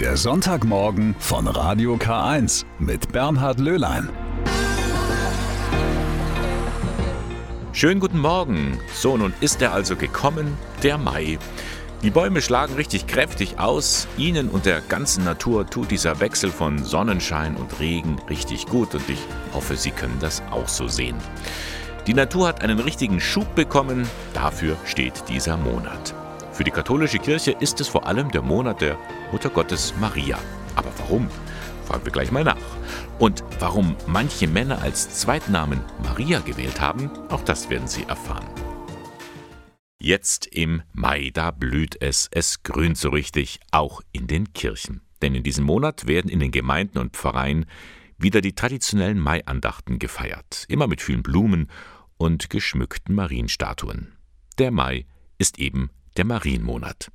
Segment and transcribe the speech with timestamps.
[0.00, 4.10] Der Sonntagmorgen von Radio K1 mit Bernhard Löhlein.
[7.72, 8.78] Schönen guten Morgen.
[8.92, 11.38] So, nun ist er also gekommen, der Mai.
[12.02, 14.06] Die Bäume schlagen richtig kräftig aus.
[14.18, 19.08] Ihnen und der ganzen Natur tut dieser Wechsel von Sonnenschein und Regen richtig gut und
[19.08, 19.20] ich
[19.54, 21.16] hoffe, Sie können das auch so sehen.
[22.06, 26.14] Die Natur hat einen richtigen Schub bekommen, dafür steht dieser Monat.
[26.56, 28.98] Für die katholische Kirche ist es vor allem der Monat der
[29.30, 30.38] Mutter Gottes Maria.
[30.74, 31.28] Aber warum?
[31.84, 32.56] Fragen wir gleich mal nach.
[33.18, 38.46] Und warum manche Männer als Zweitnamen Maria gewählt haben, auch das werden Sie erfahren.
[39.98, 45.02] Jetzt im Mai, da blüht es, es grünt so richtig, auch in den Kirchen.
[45.20, 47.66] Denn in diesem Monat werden in den Gemeinden und Pfarreien
[48.16, 51.70] wieder die traditionellen Maiandachten gefeiert, immer mit vielen Blumen
[52.16, 54.16] und geschmückten Marienstatuen.
[54.58, 55.04] Der Mai
[55.36, 57.10] ist eben der Marienmonat.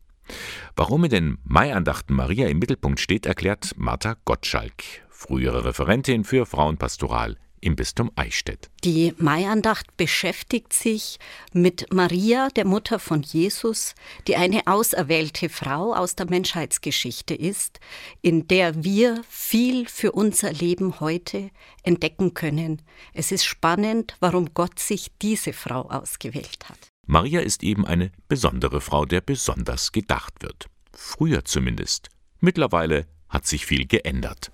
[0.76, 7.38] Warum in den Maiandachten Maria im Mittelpunkt steht, erklärt Martha Gottschalk, frühere Referentin für Frauenpastoral
[7.62, 8.70] im Bistum Eichstätt.
[8.84, 11.20] Die Maiandacht beschäftigt sich
[11.54, 13.94] mit Maria, der Mutter von Jesus,
[14.28, 17.80] die eine auserwählte Frau aus der Menschheitsgeschichte ist,
[18.22, 21.52] in der wir viel für unser Leben heute
[21.84, 22.82] entdecken können.
[23.14, 26.91] Es ist spannend, warum Gott sich diese Frau ausgewählt hat.
[27.08, 30.68] Maria ist eben eine besondere Frau, der besonders gedacht wird.
[30.94, 32.10] Früher zumindest.
[32.40, 34.52] Mittlerweile hat sich viel geändert.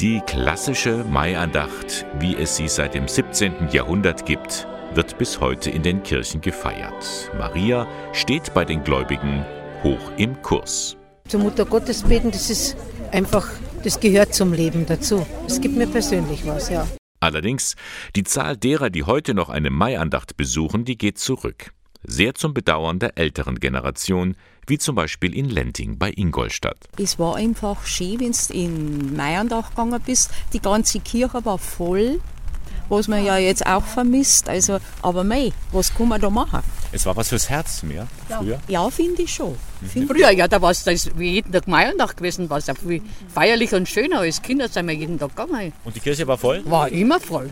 [0.00, 3.70] Die klassische Maiandacht, wie es sie seit dem 17.
[3.70, 4.66] Jahrhundert gibt,
[4.96, 7.30] wird bis heute in den Kirchen gefeiert.
[7.36, 9.44] Maria steht bei den Gläubigen
[9.82, 10.96] hoch im Kurs.
[11.28, 12.76] Zur Mutter Gottes beten, das ist
[13.10, 13.46] einfach,
[13.82, 15.26] das gehört zum Leben dazu.
[15.46, 16.86] Es gibt mir persönlich was, ja.
[17.20, 17.74] Allerdings,
[18.16, 21.72] die Zahl derer, die heute noch eine Maiandacht besuchen, die geht zurück.
[22.02, 24.36] Sehr zum Bedauern der älteren Generation,
[24.66, 26.76] wie zum Beispiel in Lenting bei Ingolstadt.
[26.98, 30.30] Es war einfach schön, wenn du in Maiandacht gegangen bist.
[30.52, 32.20] Die ganze Kirche war voll
[32.94, 34.48] was man ja jetzt auch vermisst.
[34.48, 36.60] Also, aber mei, was kann man da machen?
[36.92, 38.60] Es war was fürs Herz mehr früher?
[38.68, 39.56] Ja, finde ich schon.
[39.92, 43.02] Find früher, ja, da war es wie jeden Tag Maientag gewesen, war es auch viel
[43.32, 44.20] feierlicher und schöner.
[44.20, 45.72] Als Kinder sind wir jeden Tag gegangen.
[45.84, 46.62] Und die Kirche war voll?
[46.64, 47.50] War immer voll.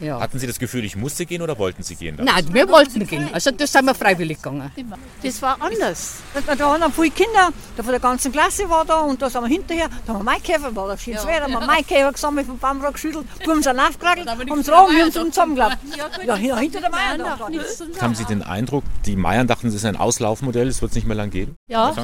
[0.00, 0.20] Ja.
[0.20, 2.18] Hatten Sie das Gefühl, ich musste gehen oder wollten Sie gehen?
[2.22, 3.28] Nein, wir wollten gehen.
[3.32, 4.70] Also das sind wir freiwillig gegangen.
[5.22, 6.16] Das war anders.
[6.46, 9.42] Da waren dann viele Kinder, da von der ganzen Klasse war da und da sind
[9.42, 11.22] wir hinterher, da haben wir Maikäfer, war das schön ja.
[11.22, 15.04] schwer, da haben wir Maikäfer gesammelt, vom Baumrock geschüttelt, Buben sind aufgeragelt, haben raum, wir
[15.04, 15.78] haben uns zusammengeklappt.
[16.24, 17.42] Ja, hinter der Maiandacht.
[18.00, 21.30] Haben Sie den Eindruck, die Maiandachten ist ein Auslaufmodell, es wird es nicht mehr lang
[21.30, 21.56] geben?
[21.68, 21.94] Ja.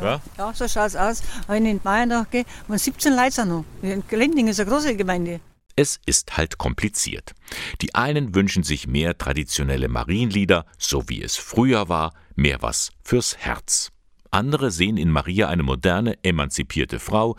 [0.00, 0.20] Ja?
[0.38, 1.22] ja, so schaut es aus.
[1.46, 3.64] Wenn ich in die Maiandacht gehe, waren 17 Leute sind noch.
[4.10, 5.40] Lending ist eine große Gemeinde.
[5.76, 7.32] Es ist halt kompliziert.
[7.80, 13.36] Die einen wünschen sich mehr traditionelle Marienlieder, so wie es früher war, mehr was fürs
[13.38, 13.90] Herz.
[14.30, 17.36] Andere sehen in Maria eine moderne, emanzipierte Frau,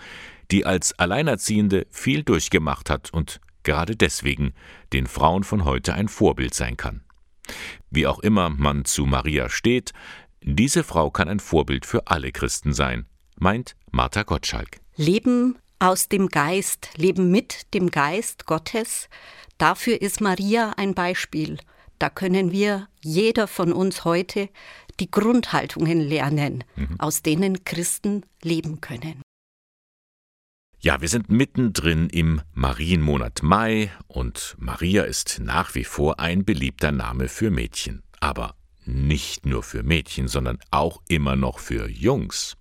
[0.51, 4.53] die als Alleinerziehende viel durchgemacht hat und gerade deswegen
[4.94, 7.03] den Frauen von heute ein Vorbild sein kann.
[7.89, 9.91] Wie auch immer man zu Maria steht,
[10.41, 13.05] diese Frau kann ein Vorbild für alle Christen sein,
[13.38, 14.79] meint Martha Gottschalk.
[14.95, 19.09] Leben aus dem Geist, leben mit dem Geist Gottes,
[19.57, 21.57] dafür ist Maria ein Beispiel.
[21.99, 24.47] Da können wir, jeder von uns heute,
[25.01, 26.99] die Grundhaltungen lernen, mhm.
[26.99, 29.21] aus denen Christen leben können.
[30.79, 36.94] Ja, wir sind mittendrin im Marienmonat Mai und Maria ist nach wie vor ein beliebter
[36.94, 38.03] Name für Mädchen.
[38.21, 38.55] Aber
[38.85, 42.57] nicht nur für Mädchen, sondern auch immer noch für Jungs.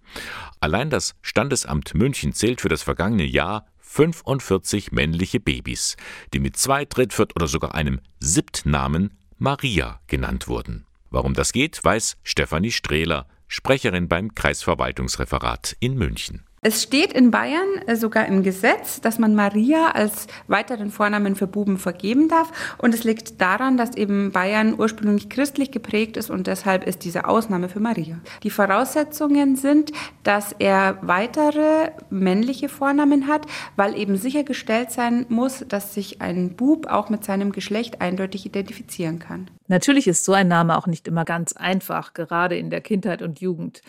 [0.61, 5.97] Allein das Standesamt München zählt für das vergangene Jahr 45 männliche Babys,
[6.33, 10.87] die mit zwei, dritt, viert oder sogar einem Siebtnamen Maria genannt wurden.
[11.11, 16.47] Warum das geht, weiß Stefanie Strehler, Sprecherin beim Kreisverwaltungsreferat in München.
[16.65, 21.49] Es steht in Bayern äh, sogar im Gesetz, dass man Maria als weiteren Vornamen für
[21.49, 22.77] Buben vergeben darf.
[22.79, 27.27] Und es liegt daran, dass eben Bayern ursprünglich christlich geprägt ist und deshalb ist diese
[27.27, 28.21] Ausnahme für Maria.
[28.45, 29.91] Die Voraussetzungen sind,
[30.23, 33.45] dass er weitere männliche Vornamen hat,
[33.75, 39.19] weil eben sichergestellt sein muss, dass sich ein Bub auch mit seinem Geschlecht eindeutig identifizieren
[39.19, 39.51] kann.
[39.67, 43.41] Natürlich ist so ein Name auch nicht immer ganz einfach, gerade in der Kindheit und
[43.41, 43.83] Jugend.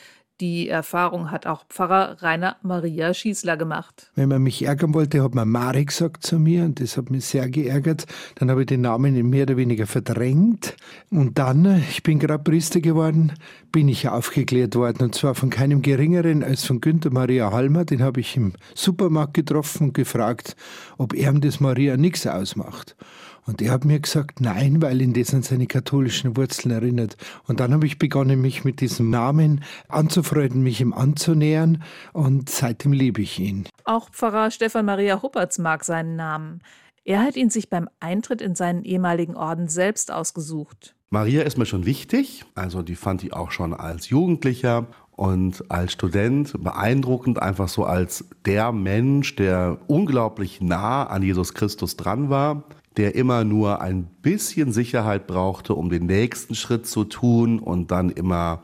[0.44, 4.12] Die Erfahrung hat auch Pfarrer Rainer Maria Schießler gemacht.
[4.16, 7.24] Wenn man mich ärgern wollte, hat man Mari gesagt zu mir und das hat mich
[7.24, 8.08] sehr geärgert.
[8.36, 10.76] Dann habe ich den Namen mehr oder weniger verdrängt.
[11.10, 13.32] Und dann, ich bin gerade Priester geworden,
[13.72, 17.86] bin ich aufgeklärt worden und zwar von keinem geringeren als von Günther Maria Halmer.
[17.86, 20.58] Den habe ich im Supermarkt getroffen und gefragt,
[20.98, 22.98] ob er das Maria nichts ausmacht.
[23.46, 27.18] Und er hat mir gesagt, nein, weil ihn das an seine katholischen Wurzeln erinnert.
[27.48, 32.94] Und dann habe ich begonnen, mich mit diesem Namen anzufreunden, mich ihm anzunähern und seitdem
[32.94, 33.66] liebe ich ihn.
[33.84, 36.62] Auch Pfarrer Stefan Maria Huppertz mag seinen Namen.
[37.06, 40.96] Er hat ihn sich beim Eintritt in seinen ehemaligen Orden selbst ausgesucht.
[41.10, 45.92] Maria ist mir schon wichtig, also die fand ich auch schon als Jugendlicher und als
[45.92, 52.64] Student beeindruckend, einfach so als der Mensch, der unglaublich nah an Jesus Christus dran war,
[52.98, 58.10] der immer nur ein bisschen Sicherheit brauchte, um den nächsten Schritt zu tun und dann
[58.10, 58.62] immer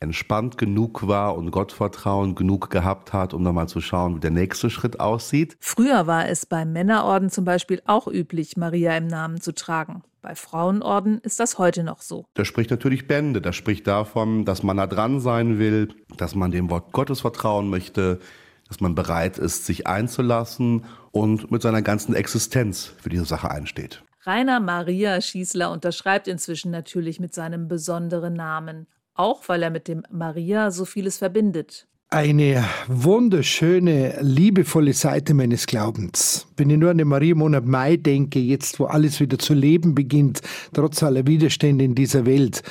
[0.00, 4.30] entspannt genug war und Gottvertrauen genug gehabt hat, um dann mal zu schauen, wie der
[4.30, 5.56] nächste Schritt aussieht.
[5.60, 10.02] Früher war es beim Männerorden zum Beispiel auch üblich, Maria im Namen zu tragen.
[10.22, 12.24] Bei Frauenorden ist das heute noch so.
[12.34, 13.40] Das spricht natürlich Bände.
[13.40, 17.68] Das spricht davon, dass man da dran sein will, dass man dem Wort Gottes vertrauen
[17.68, 18.20] möchte,
[18.68, 24.02] dass man bereit ist, sich einzulassen und mit seiner ganzen Existenz für diese Sache einsteht.
[24.24, 30.02] Rainer Maria Schießler unterschreibt inzwischen natürlich mit seinem besonderen Namen, auch weil er mit dem
[30.10, 31.86] Maria so vieles verbindet.
[32.12, 36.48] Eine wunderschöne, liebevolle Seite meines Glaubens.
[36.56, 40.40] Wenn ich nur an den Maria-Monat Mai denke, jetzt wo alles wieder zu leben beginnt,
[40.74, 42.64] trotz aller Widerstände in dieser Welt.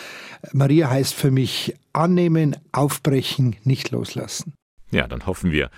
[0.52, 4.54] Maria heißt für mich annehmen, aufbrechen, nicht loslassen.
[4.92, 5.70] Ja, dann hoffen wir,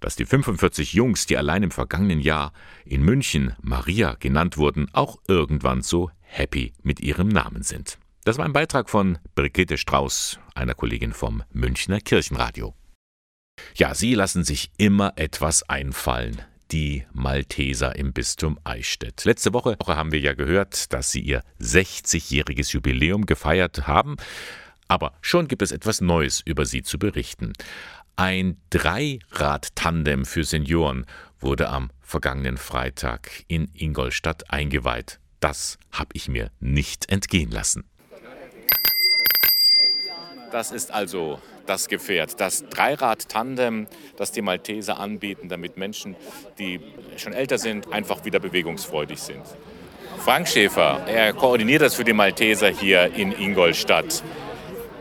[0.00, 2.52] dass die 45 Jungs, die allein im vergangenen Jahr
[2.84, 7.98] in München Maria genannt wurden, auch irgendwann so happy mit ihrem Namen sind.
[8.24, 12.74] Das war ein Beitrag von Brigitte Strauß, einer Kollegin vom Münchner Kirchenradio.
[13.74, 16.42] Ja, sie lassen sich immer etwas einfallen.
[16.72, 19.24] Die Malteser im Bistum Eichstätt.
[19.24, 24.16] Letzte Woche haben wir ja gehört, dass sie ihr 60-jähriges Jubiläum gefeiert haben.
[24.88, 27.52] Aber schon gibt es etwas Neues über sie zu berichten.
[28.18, 31.04] Ein Dreirad-Tandem für Senioren
[31.38, 35.20] wurde am vergangenen Freitag in Ingolstadt eingeweiht.
[35.38, 37.84] Das habe ich mir nicht entgehen lassen.
[40.50, 43.86] Das ist also das Gefährt, das Dreirad-Tandem,
[44.16, 46.16] das die Malteser anbieten, damit Menschen,
[46.58, 46.80] die
[47.18, 49.42] schon älter sind, einfach wieder bewegungsfreudig sind.
[50.24, 54.22] Frank Schäfer, er koordiniert das für die Malteser hier in Ingolstadt.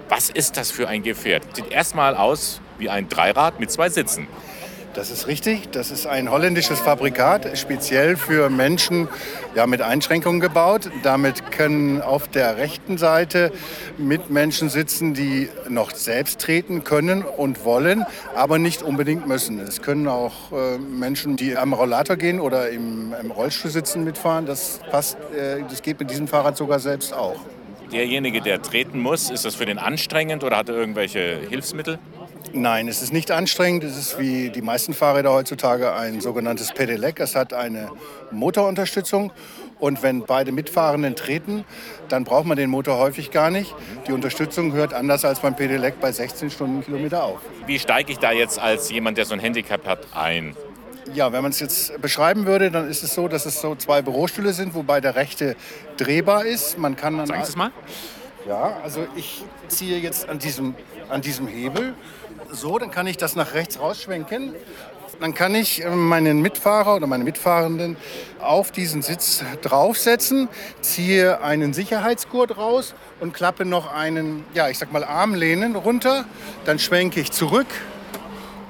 [0.09, 1.55] Was ist das für ein Gefährt?
[1.55, 4.27] Sieht erstmal aus wie ein Dreirad mit zwei Sitzen.
[4.95, 5.71] Das ist richtig.
[5.71, 9.09] Das ist ein holländisches Fabrikat, speziell für Menschen
[9.53, 10.89] ja, mit Einschränkungen gebaut.
[11.03, 13.51] Damit können auf der rechten Seite
[13.97, 18.05] Mitmenschen sitzen, die noch selbst treten können und wollen,
[18.35, 19.59] aber nicht unbedingt müssen.
[19.59, 24.45] Es können auch äh, Menschen, die am Rollator gehen oder im, im Rollstuhl sitzen, mitfahren.
[24.45, 27.41] Das, passt, äh, das geht mit diesem Fahrrad sogar selbst auch.
[27.91, 31.99] Derjenige, der treten muss, ist das für den anstrengend oder hat er irgendwelche Hilfsmittel?
[32.53, 33.83] Nein, es ist nicht anstrengend.
[33.83, 37.19] Es ist wie die meisten Fahrräder heutzutage ein sogenanntes Pedelec.
[37.19, 37.91] Es hat eine
[38.31, 39.31] Motorunterstützung.
[39.79, 41.65] Und wenn beide Mitfahrenden treten,
[42.07, 43.75] dann braucht man den Motor häufig gar nicht.
[44.07, 47.39] Die Unterstützung hört anders als beim Pedelec bei 16 Stundenkilometer auf.
[47.65, 50.55] Wie steige ich da jetzt als jemand, der so ein Handicap hat, ein?
[51.13, 54.01] Ja, wenn man es jetzt beschreiben würde, dann ist es so, dass es so zwei
[54.01, 55.55] Bürostühle sind, wobei der rechte
[55.97, 56.77] drehbar ist.
[56.77, 57.71] Man kann dann Sagen Sie es mal.
[58.47, 60.75] Ja, also ich ziehe jetzt an diesem,
[61.09, 61.95] an diesem Hebel
[62.51, 64.53] so, dann kann ich das nach rechts rausschwenken.
[65.19, 67.95] Dann kann ich äh, meinen Mitfahrer oder meine Mitfahrenden
[68.39, 70.49] auf diesen Sitz draufsetzen,
[70.81, 76.25] ziehe einen Sicherheitsgurt raus und klappe noch einen, ja, ich sag mal Armlehnen runter.
[76.65, 77.67] Dann schwenke ich zurück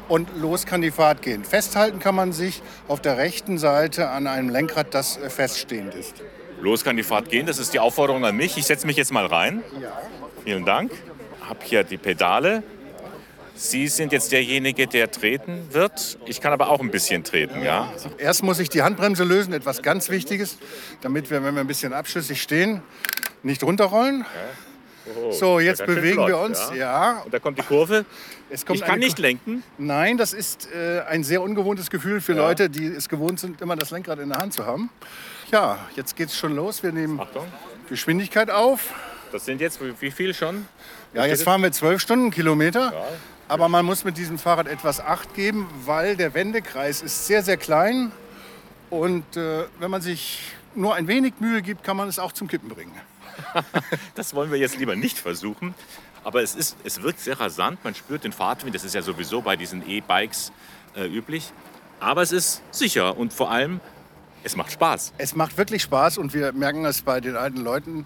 [0.08, 1.44] und los kann die Fahrt gehen.
[1.44, 6.16] Festhalten kann man sich auf der rechten Seite an einem Lenkrad, das äh, feststehend ist.
[6.62, 8.58] Los kann die Fahrt gehen, das ist die Aufforderung an mich.
[8.58, 9.64] Ich setze mich jetzt mal rein.
[9.82, 9.90] Ja.
[10.44, 10.92] Vielen Dank.
[11.48, 12.64] Hab hier die Pedale.
[13.56, 16.18] Sie sind jetzt derjenige, der treten wird.
[16.26, 17.92] Ich kann aber auch ein bisschen treten, ja?
[18.18, 20.58] Erst muss ich die Handbremse lösen, etwas ganz Wichtiges,
[21.02, 22.82] damit wir, wenn wir ein bisschen abschüssig stehen,
[23.44, 24.26] nicht runterrollen.
[25.18, 26.60] Oh, So, jetzt ja, bewegen wir uns.
[26.72, 26.76] Ja.
[26.76, 27.22] Ja.
[27.24, 28.06] Und da kommt die Kurve.
[28.66, 29.64] Kommt ich kann nicht lenken.
[29.78, 32.40] Nein, das ist äh, ein sehr ungewohntes Gefühl für Ja.
[32.48, 34.90] Leute, die es gewohnt sind, immer das Lenkrad in der Hand zu haben.
[35.52, 36.82] Ja, jetzt geht's schon los.
[36.84, 37.46] Wir nehmen Achtung.
[37.88, 38.94] Geschwindigkeit auf.
[39.32, 40.66] Das sind jetzt wie viel schon?
[41.14, 42.92] Ja, jetzt fahren wir 12 Stundenkilometer.
[43.48, 47.58] Aber man muss mit diesem Fahrrad etwas Acht geben, weil der Wendekreis ist sehr, sehr
[47.58, 48.12] klein.
[48.90, 50.42] Und äh, wenn man sich
[50.74, 52.94] nur ein wenig Mühe gibt, kann man es auch zum Kippen bringen.
[54.16, 55.76] Das wollen wir jetzt lieber nicht versuchen.
[56.24, 59.42] Aber es, ist, es wirkt sehr rasant, man spürt den Fahrtwind, das ist ja sowieso
[59.42, 60.52] bei diesen E-Bikes
[60.96, 61.52] äh, üblich.
[62.00, 63.80] Aber es ist sicher und vor allem,
[64.46, 65.14] es macht Spaß.
[65.18, 68.06] Es macht wirklich Spaß und wir merken das bei den alten Leuten,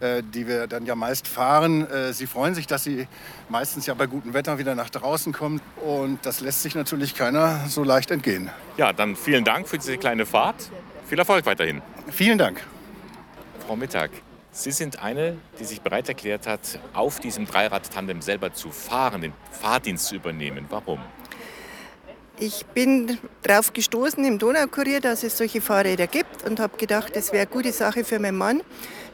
[0.00, 1.90] äh, die wir dann ja meist fahren.
[1.90, 3.08] Äh, sie freuen sich, dass sie
[3.48, 7.64] meistens ja bei gutem Wetter wieder nach draußen kommen und das lässt sich natürlich keiner
[7.68, 8.50] so leicht entgehen.
[8.76, 10.70] Ja, dann vielen Dank für diese kleine Fahrt.
[11.06, 11.80] Viel Erfolg weiterhin.
[12.10, 12.62] Vielen Dank.
[13.66, 14.10] Frau Mittag,
[14.50, 19.32] Sie sind eine, die sich bereit erklärt hat, auf diesem Dreirad-Tandem selber zu fahren, den
[19.52, 20.66] Fahrdienst zu übernehmen.
[20.68, 21.00] Warum?
[22.40, 27.32] Ich bin darauf gestoßen im Donaukurier, dass es solche Fahrräder gibt und habe gedacht, das
[27.32, 28.62] wäre eine gute Sache für meinen Mann,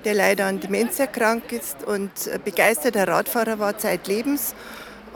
[0.05, 2.11] der leider an Demenz erkrankt ist und
[2.45, 4.55] begeisterter Radfahrer war zeitlebens.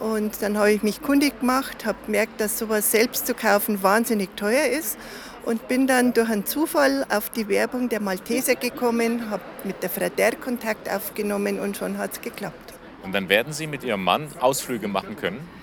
[0.00, 4.30] Und dann habe ich mich kundig gemacht, habe gemerkt, dass sowas selbst zu kaufen wahnsinnig
[4.36, 4.96] teuer ist
[5.44, 9.90] und bin dann durch einen Zufall auf die Werbung der Malteser gekommen, habe mit der
[9.90, 12.72] Frater Kontakt aufgenommen und schon hat es geklappt.
[13.02, 15.57] Und dann werden Sie mit Ihrem Mann Ausflüge machen können?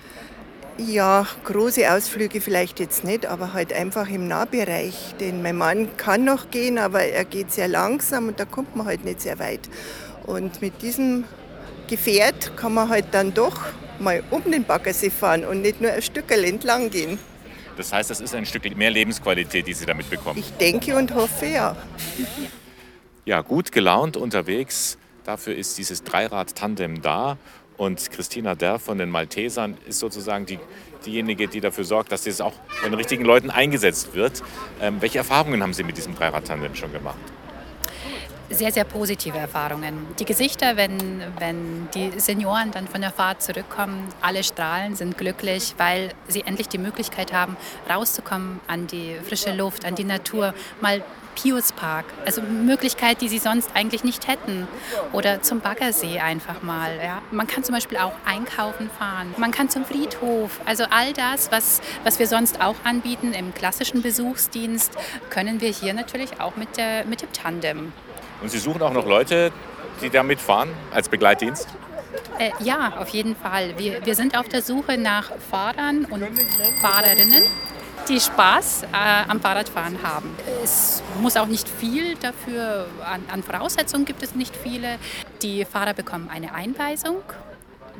[0.78, 5.14] Ja, große Ausflüge vielleicht jetzt nicht, aber halt einfach im Nahbereich.
[5.18, 8.86] Denn mein Mann kann noch gehen, aber er geht sehr langsam und da kommt man
[8.86, 9.70] halt nicht sehr weit.
[10.26, 11.24] Und mit diesem
[11.88, 13.58] Gefährt kann man halt dann doch
[13.98, 17.18] mal um den Baggersee fahren und nicht nur ein Stück entlang gehen.
[17.78, 20.38] Das heißt, das ist ein Stück mehr Lebensqualität, die Sie damit bekommen.
[20.38, 21.76] Ich denke und hoffe, ja.
[23.24, 24.98] Ja, gut gelaunt unterwegs.
[25.24, 27.38] Dafür ist dieses Dreirad-Tandem da.
[27.76, 30.58] Und Christina Derr von den Maltesern ist sozusagen die,
[31.04, 34.42] diejenige, die dafür sorgt, dass das auch von den richtigen Leuten eingesetzt wird.
[34.80, 37.18] Ähm, welche Erfahrungen haben Sie mit diesem Dreirad-Tandem schon gemacht?
[38.50, 40.06] sehr, sehr positive Erfahrungen.
[40.18, 45.74] Die Gesichter, wenn, wenn die Senioren dann von der Fahrt zurückkommen, alle strahlen, sind glücklich,
[45.78, 47.56] weil sie endlich die Möglichkeit haben,
[47.90, 51.02] rauszukommen an die frische Luft, an die Natur, mal
[51.36, 54.66] Pius Park, also Möglichkeit, die sie sonst eigentlich nicht hätten.
[55.12, 56.98] Oder zum Baggersee einfach mal.
[57.02, 57.22] Ja.
[57.30, 59.34] Man kann zum Beispiel auch einkaufen fahren.
[59.36, 60.60] Man kann zum Friedhof.
[60.64, 64.92] Also all das, was, was wir sonst auch anbieten im klassischen Besuchsdienst,
[65.30, 67.92] können wir hier natürlich auch mit, der, mit dem Tandem.
[68.42, 69.52] Und Sie suchen auch noch Leute,
[70.02, 71.68] die da mitfahren als Begleitdienst?
[72.38, 73.74] Äh, ja, auf jeden Fall.
[73.78, 76.22] Wir, wir sind auf der Suche nach Fahrern und
[76.80, 77.44] Fahrerinnen,
[78.08, 78.86] die Spaß äh,
[79.28, 80.30] am Fahrradfahren haben.
[80.62, 84.98] Es muss auch nicht viel dafür, an, an, Voraussetzungen gibt es nicht viele.
[85.42, 87.16] Die Fahrer bekommen eine Einweisung,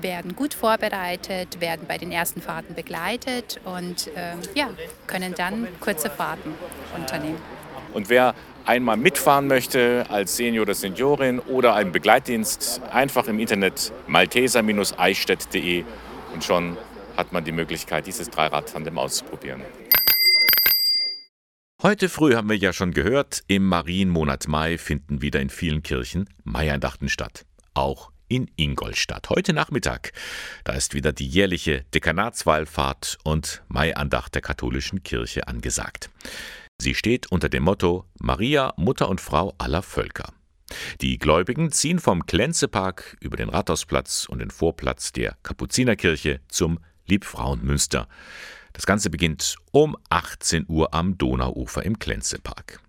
[0.00, 4.68] werden gut vorbereitet, werden bei den ersten Fahrten begleitet und äh, ja,
[5.06, 6.54] können dann kurze Fahrten
[6.96, 7.40] unternehmen.
[7.92, 8.34] Und wer
[8.64, 15.84] einmal mitfahren möchte als Senior oder Seniorin oder einen Begleitdienst, einfach im Internet malteser-eichstätt.de
[16.34, 16.76] und schon
[17.16, 19.62] hat man die Möglichkeit, dieses Dreirad-Tandem auszuprobieren.
[21.82, 26.28] Heute früh haben wir ja schon gehört, im Marienmonat Mai finden wieder in vielen Kirchen
[26.42, 27.44] Maiandachten statt.
[27.74, 29.28] Auch in Ingolstadt.
[29.30, 30.12] Heute Nachmittag.
[30.64, 36.10] Da ist wieder die jährliche Dekanatswallfahrt und Maiandacht der katholischen Kirche angesagt.
[36.80, 40.32] Sie steht unter dem Motto Maria, Mutter und Frau aller Völker.
[41.00, 48.08] Die Gläubigen ziehen vom Klenzepark über den Rathausplatz und den Vorplatz der Kapuzinerkirche zum Liebfrauenmünster.
[48.72, 52.80] Das Ganze beginnt um 18 Uhr am Donauufer im Klenzepark.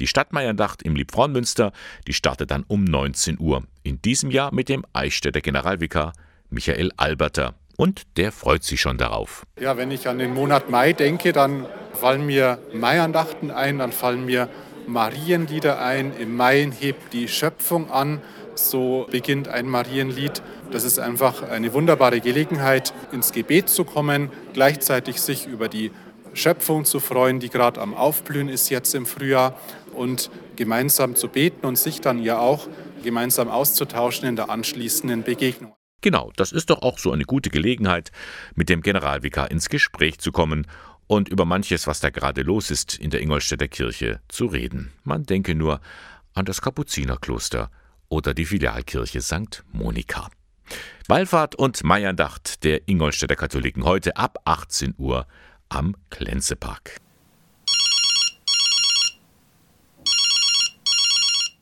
[0.00, 1.72] Die Stadtmeiernacht im Liebfrauenmünster,
[2.06, 3.62] die startet dann um 19 Uhr.
[3.82, 6.12] In diesem Jahr mit dem Eichstätter Generalvikar
[6.50, 7.54] Michael Alberter.
[7.76, 9.44] Und der freut sich schon darauf.
[9.60, 14.24] Ja, wenn ich an den Monat Mai denke, dann fallen mir Maiandachten ein, dann fallen
[14.24, 14.48] mir
[14.86, 16.16] Marienlieder ein.
[16.16, 18.20] Im Mai hebt die Schöpfung an.
[18.54, 20.42] So beginnt ein Marienlied.
[20.70, 25.90] Das ist einfach eine wunderbare Gelegenheit, ins Gebet zu kommen, gleichzeitig sich über die
[26.34, 29.58] Schöpfung zu freuen, die gerade am Aufblühen ist jetzt im Frühjahr
[29.94, 32.68] und gemeinsam zu beten und sich dann ja auch
[33.02, 35.74] gemeinsam auszutauschen in der anschließenden Begegnung.
[36.00, 38.10] Genau, das ist doch auch so eine gute Gelegenheit,
[38.54, 40.66] mit dem Generalvikar ins Gespräch zu kommen
[41.06, 44.92] und über manches, was da gerade los ist in der Ingolstädter Kirche, zu reden.
[45.02, 45.80] Man denke nur
[46.34, 47.70] an das Kapuzinerkloster
[48.08, 49.64] oder die Filialkirche St.
[49.72, 50.30] Monika.
[51.08, 55.26] Wallfahrt und Meierndacht der Ingolstädter Katholiken heute ab 18 Uhr
[55.68, 56.96] am Klenzepark.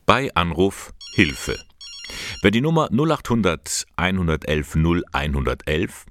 [0.05, 1.57] Bei Anruf Hilfe.
[2.41, 6.05] Wer die Nummer 0800 111 0111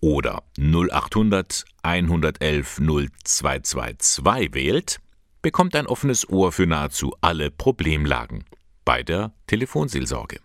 [0.00, 4.24] oder 0800 111 0222
[4.54, 4.98] wählt,
[5.42, 8.44] bekommt ein offenes Ohr für nahezu alle Problemlagen
[8.90, 10.40] bei der Telefonseelsorge.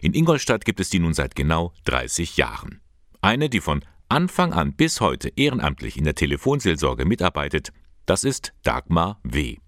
[0.00, 2.80] In Ingolstadt gibt es die nun seit genau 30 Jahren.
[3.20, 7.70] Eine, die von Anfang an bis heute ehrenamtlich in der Telefonseelsorge mitarbeitet,
[8.06, 9.58] das ist Dagmar W.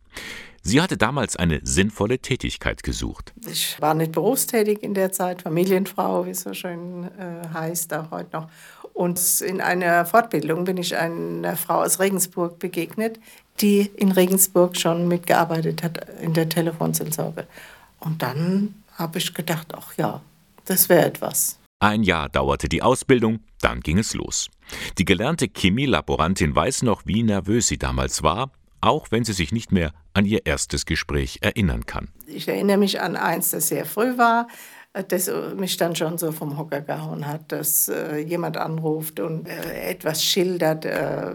[0.62, 3.34] Sie hatte damals eine sinnvolle Tätigkeit gesucht.
[3.46, 8.10] Ich war nicht berufstätig in der Zeit, Familienfrau, wie es so schön äh, heißt, auch
[8.10, 8.48] heute noch.
[8.94, 13.20] Und in einer Fortbildung bin ich einer Frau aus Regensburg begegnet,
[13.60, 17.46] die in Regensburg schon mitgearbeitet hat in der Telefonseelsorge.
[18.00, 20.20] Und dann habe ich gedacht, ach ja,
[20.64, 21.58] das wäre etwas.
[21.80, 24.48] Ein Jahr dauerte die Ausbildung, dann ging es los.
[24.98, 29.72] Die gelernte Chemielaborantin weiß noch, wie nervös sie damals war, auch wenn sie sich nicht
[29.72, 32.08] mehr an ihr erstes Gespräch erinnern kann.
[32.26, 34.48] Ich erinnere mich an eins, das sehr früh war,
[35.08, 39.90] das mich dann schon so vom Hocker gehauen hat, dass äh, jemand anruft und äh,
[39.90, 41.34] etwas schildert, äh,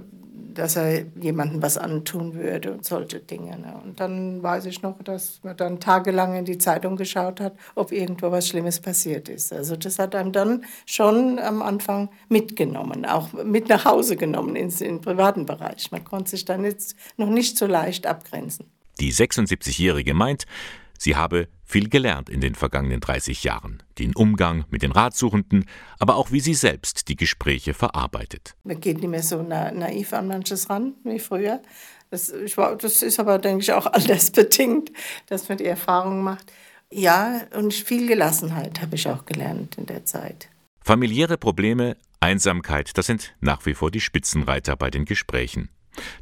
[0.59, 3.57] dass er jemandem was antun würde und solche Dinge.
[3.57, 3.79] Ne?
[3.83, 7.91] Und dann weiß ich noch, dass man dann tagelang in die Zeitung geschaut hat, ob
[7.91, 9.53] irgendwo was Schlimmes passiert ist.
[9.53, 14.81] Also das hat einem dann schon am Anfang mitgenommen, auch mit nach Hause genommen ins,
[14.81, 15.91] in den privaten Bereich.
[15.91, 18.65] Man konnte sich dann jetzt noch nicht so leicht abgrenzen.
[18.99, 20.45] Die 76-Jährige meint,
[20.99, 23.81] Sie habe viel gelernt in den vergangenen 30 Jahren.
[23.97, 25.65] Den Umgang mit den Ratsuchenden,
[25.97, 28.55] aber auch wie sie selbst die Gespräche verarbeitet.
[28.65, 31.61] Man geht nicht mehr so na naiv an manches ran wie früher.
[32.11, 34.91] Das, ich, das ist aber, denke ich, auch altersbedingt,
[35.27, 36.51] dass man die Erfahrung macht.
[36.91, 40.49] Ja, und viel Gelassenheit habe ich auch gelernt in der Zeit.
[40.83, 45.69] Familiäre Probleme, Einsamkeit, das sind nach wie vor die Spitzenreiter bei den Gesprächen.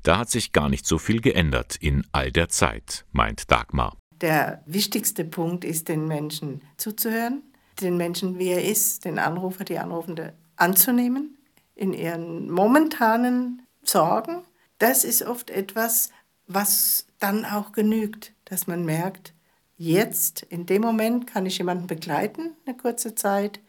[0.03, 3.97] Da hat sich gar nicht so viel geändert in all der Zeit, meint Dagmar.
[4.21, 7.43] Der wichtigste Punkt ist, den Menschen zuzuhören,
[7.81, 11.37] den Menschen, wie er ist, den Anrufer, die Anrufende anzunehmen,
[11.75, 14.43] in ihren momentanen Sorgen.
[14.79, 16.11] Das ist oft etwas,
[16.47, 19.33] was dann auch genügt, dass man merkt,
[19.77, 23.59] jetzt, in dem Moment kann ich jemanden begleiten, eine kurze Zeit.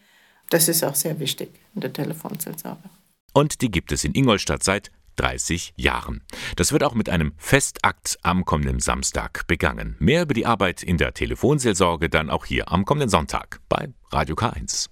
[0.50, 2.88] Das ist auch sehr wichtig in der Telefonseelsorge.
[3.34, 6.22] Und die gibt es in Ingolstadt seit 30 Jahren.
[6.56, 9.96] Das wird auch mit einem Festakt am kommenden Samstag begangen.
[9.98, 14.36] Mehr über die Arbeit in der Telefonseelsorge dann auch hier am kommenden Sonntag bei Radio
[14.36, 14.88] K1.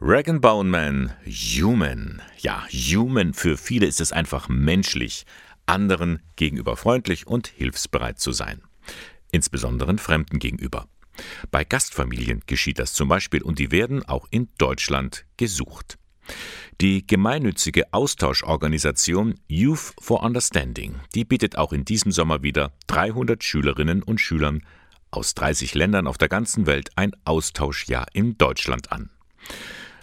[0.00, 2.20] Regan Boneman, Human.
[2.38, 5.24] Ja, Human, für viele ist es einfach menschlich,
[5.66, 8.60] anderen gegenüber freundlich und hilfsbereit zu sein.
[9.30, 10.88] Insbesondere Fremden gegenüber.
[11.50, 15.96] Bei Gastfamilien geschieht das zum Beispiel und die werden auch in Deutschland gesucht.
[16.80, 24.02] Die gemeinnützige Austauschorganisation Youth for Understanding, die bietet auch in diesem Sommer wieder 300 Schülerinnen
[24.02, 24.62] und Schülern
[25.10, 29.10] aus 30 Ländern auf der ganzen Welt ein Austauschjahr in Deutschland an.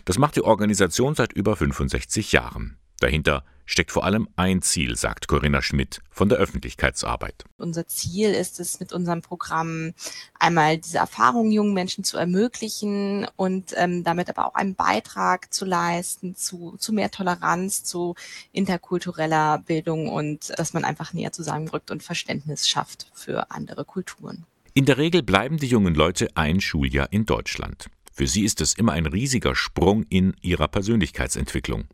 [0.06, 2.78] Das macht die Organisation seit über 65 Jahren.
[3.02, 7.46] Dahinter steckt vor allem ein Ziel, sagt Corinna Schmidt von der Öffentlichkeitsarbeit.
[7.58, 9.94] Unser Ziel ist es, mit unserem Programm
[10.38, 15.66] einmal diese Erfahrungen jungen Menschen zu ermöglichen und ähm, damit aber auch einen Beitrag zu
[15.66, 18.16] leisten zu, zu mehr Toleranz, zu
[18.52, 24.46] interkultureller Bildung und dass man einfach näher zusammenrückt und Verständnis schafft für andere Kulturen.
[24.74, 27.90] In der Regel bleiben die jungen Leute ein Schuljahr in Deutschland.
[28.14, 31.86] Für sie ist es immer ein riesiger Sprung in ihrer Persönlichkeitsentwicklung.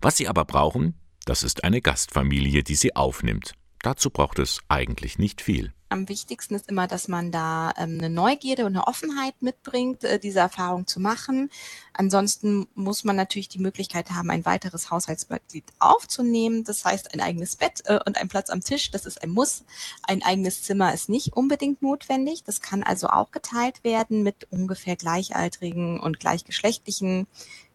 [0.00, 3.52] Was sie aber brauchen, das ist eine Gastfamilie, die sie aufnimmt.
[3.80, 5.72] Dazu braucht es eigentlich nicht viel.
[5.90, 10.18] Am wichtigsten ist immer, dass man da ähm, eine Neugierde und eine Offenheit mitbringt, äh,
[10.18, 11.50] diese Erfahrung zu machen.
[11.94, 16.64] Ansonsten muss man natürlich die Möglichkeit haben, ein weiteres Haushaltsmitglied aufzunehmen.
[16.64, 19.64] Das heißt, ein eigenes Bett äh, und ein Platz am Tisch, das ist ein Muss.
[20.02, 22.44] Ein eigenes Zimmer ist nicht unbedingt notwendig.
[22.44, 27.26] Das kann also auch geteilt werden mit ungefähr gleichaltrigen und gleichgeschlechtlichen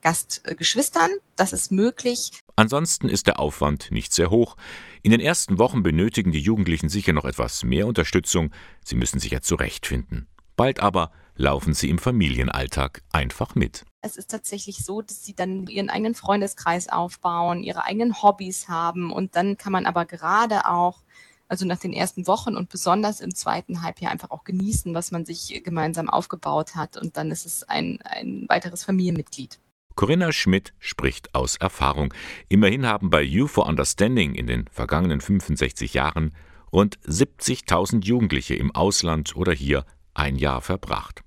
[0.02, 1.10] Gastgeschwistern.
[1.36, 2.43] Das ist möglich.
[2.56, 4.56] Ansonsten ist der Aufwand nicht sehr hoch.
[5.02, 8.52] In den ersten Wochen benötigen die Jugendlichen sicher noch etwas mehr Unterstützung.
[8.84, 10.28] Sie müssen sich ja zurechtfinden.
[10.56, 13.86] Bald aber laufen sie im Familienalltag einfach mit.
[14.02, 19.12] Es ist tatsächlich so, dass sie dann ihren eigenen Freundeskreis aufbauen, ihre eigenen Hobbys haben
[19.12, 21.00] und dann kann man aber gerade auch
[21.48, 25.26] also nach den ersten Wochen und besonders im zweiten Halbjahr einfach auch genießen, was man
[25.26, 26.98] sich gemeinsam aufgebaut hat.
[26.98, 29.60] Und dann ist es ein, ein weiteres Familienmitglied.
[29.96, 32.14] Corinna Schmidt spricht aus Erfahrung.
[32.50, 36.34] Immerhin haben bei You for Understanding in den vergangenen 65 Jahren
[36.72, 41.22] rund 70.000 Jugendliche im Ausland oder hier ein Jahr verbracht.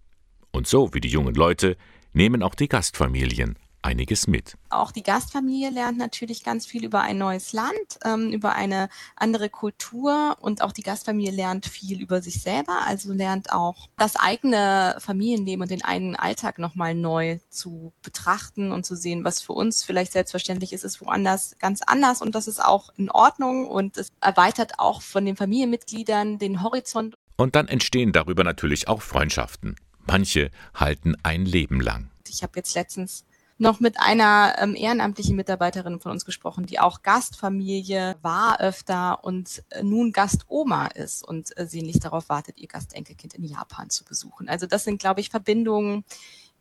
[0.50, 1.76] Und so wie die jungen Leute
[2.12, 4.56] nehmen auch die Gastfamilien einiges mit.
[4.68, 7.70] Auch die Gastfamilie lernt natürlich ganz viel über ein neues Land,
[8.04, 13.12] ähm, über eine andere Kultur und auch die Gastfamilie lernt viel über sich selber, also
[13.12, 18.96] lernt auch das eigene Familienleben und den eigenen Alltag nochmal neu zu betrachten und zu
[18.96, 22.90] sehen, was für uns vielleicht selbstverständlich ist, ist woanders ganz anders und das ist auch
[22.96, 27.14] in Ordnung und es erweitert auch von den Familienmitgliedern den Horizont.
[27.36, 29.76] Und dann entstehen darüber natürlich auch Freundschaften.
[30.06, 32.10] Manche halten ein Leben lang.
[32.28, 33.24] Ich habe jetzt letztens
[33.58, 39.62] noch mit einer ähm, ehrenamtlichen Mitarbeiterin von uns gesprochen, die auch Gastfamilie war öfter und
[39.70, 44.04] äh, nun Gastoma ist und äh, sie nicht darauf wartet, ihr Gastenkelkind in Japan zu
[44.04, 44.48] besuchen.
[44.48, 46.04] Also das sind, glaube ich, Verbindungen,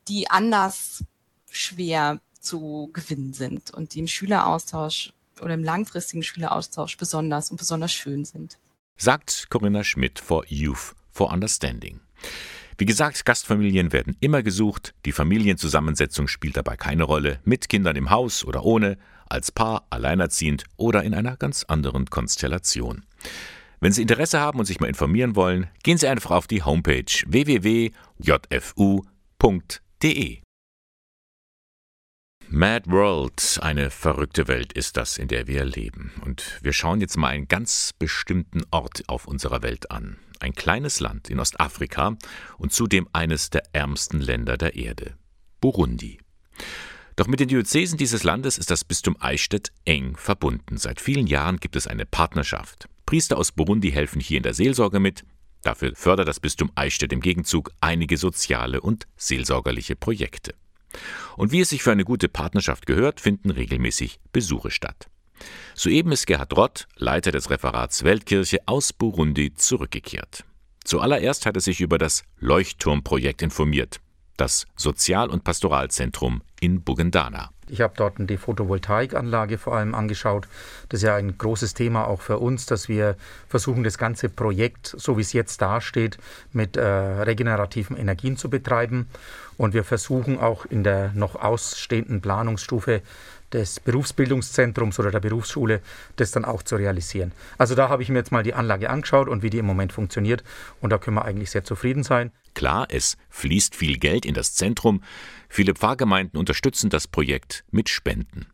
[0.08, 1.04] die anders
[1.50, 7.92] schwer zu gewinnen sind und die im Schüleraustausch oder im langfristigen Schüleraustausch besonders und besonders
[7.92, 8.58] schön sind.
[8.98, 12.00] Sagt Corinna Schmidt for Youth for Understanding.
[12.78, 18.10] Wie gesagt, Gastfamilien werden immer gesucht, die Familienzusammensetzung spielt dabei keine Rolle, mit Kindern im
[18.10, 23.06] Haus oder ohne, als Paar, alleinerziehend oder in einer ganz anderen Konstellation.
[23.80, 27.06] Wenn Sie Interesse haben und sich mal informieren wollen, gehen Sie einfach auf die Homepage
[27.26, 27.92] www.jfu.de.
[32.48, 36.12] Mad World, eine verrückte Welt ist das, in der wir leben.
[36.24, 41.00] Und wir schauen jetzt mal einen ganz bestimmten Ort auf unserer Welt an ein kleines
[41.00, 42.18] Land in Ostafrika
[42.58, 45.16] und zudem eines der ärmsten Länder der Erde,
[45.62, 46.20] Burundi.
[47.16, 50.78] Doch mit den Diözesen dieses Landes ist das Bistum Eichstätt eng verbunden.
[50.78, 52.90] Seit vielen Jahren gibt es eine Partnerschaft.
[53.06, 55.24] Priester aus Burundi helfen hier in der Seelsorge mit.
[55.62, 60.54] Dafür fördert das Bistum Eichstätt im Gegenzug einige soziale und seelsorgerliche Projekte.
[61.38, 65.10] Und wie es sich für eine gute Partnerschaft gehört, finden regelmäßig Besuche statt.
[65.74, 70.46] Soeben ist Gerhard Rott, Leiter des Referats Weltkirche aus Burundi, zurückgekehrt.
[70.84, 74.00] Zuallererst hat er sich über das Leuchtturmprojekt informiert,
[74.38, 77.50] das Sozial- und Pastoralzentrum in Bugendana.
[77.68, 80.48] Ich habe dort die Photovoltaikanlage vor allem angeschaut.
[80.90, 83.16] Das ist ja ein großes Thema auch für uns, dass wir
[83.48, 86.20] versuchen, das ganze Projekt, so wie es jetzt dasteht,
[86.54, 89.10] mit äh, regenerativen Energien zu betreiben.
[89.58, 93.02] Und wir versuchen auch in der noch ausstehenden Planungsstufe
[93.56, 95.82] des Berufsbildungszentrums oder der Berufsschule,
[96.18, 97.32] das dann auch zu realisieren.
[97.58, 99.94] Also da habe ich mir jetzt mal die Anlage angeschaut und wie die im Moment
[99.94, 100.44] funktioniert
[100.82, 102.32] und da können wir eigentlich sehr zufrieden sein.
[102.54, 105.02] Klar, es fließt viel Geld in das Zentrum.
[105.48, 108.48] Viele Pfarrgemeinden unterstützen das Projekt mit Spenden.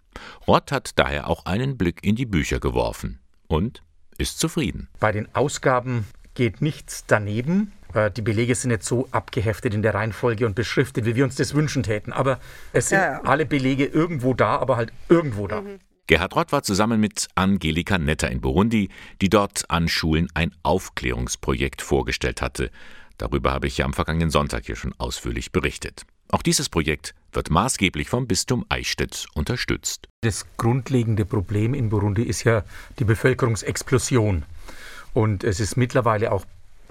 [0.47, 3.81] Rott hat daher auch einen Blick in die Bücher geworfen und
[4.17, 4.87] ist zufrieden.
[4.99, 7.73] Bei den Ausgaben geht nichts daneben.
[7.93, 11.35] Äh, die Belege sind nicht so abgeheftet in der Reihenfolge und beschriftet, wie wir uns
[11.35, 12.13] das wünschen täten.
[12.13, 12.39] Aber
[12.73, 13.21] es sind ja, ja.
[13.23, 15.61] alle Belege irgendwo da, aber halt irgendwo da.
[15.61, 15.79] Mhm.
[16.07, 18.89] Gerhard Rott war zusammen mit Angelika Netter in Burundi,
[19.21, 22.69] die dort an Schulen ein Aufklärungsprojekt vorgestellt hatte.
[23.17, 26.03] Darüber habe ich ja am vergangenen Sonntag hier schon ausführlich berichtet.
[26.29, 30.07] Auch dieses Projekt wird maßgeblich vom Bistum Eichstätt unterstützt.
[30.21, 32.63] Das grundlegende Problem in Burundi ist ja
[32.99, 34.43] die Bevölkerungsexplosion.
[35.13, 36.45] Und es ist mittlerweile auch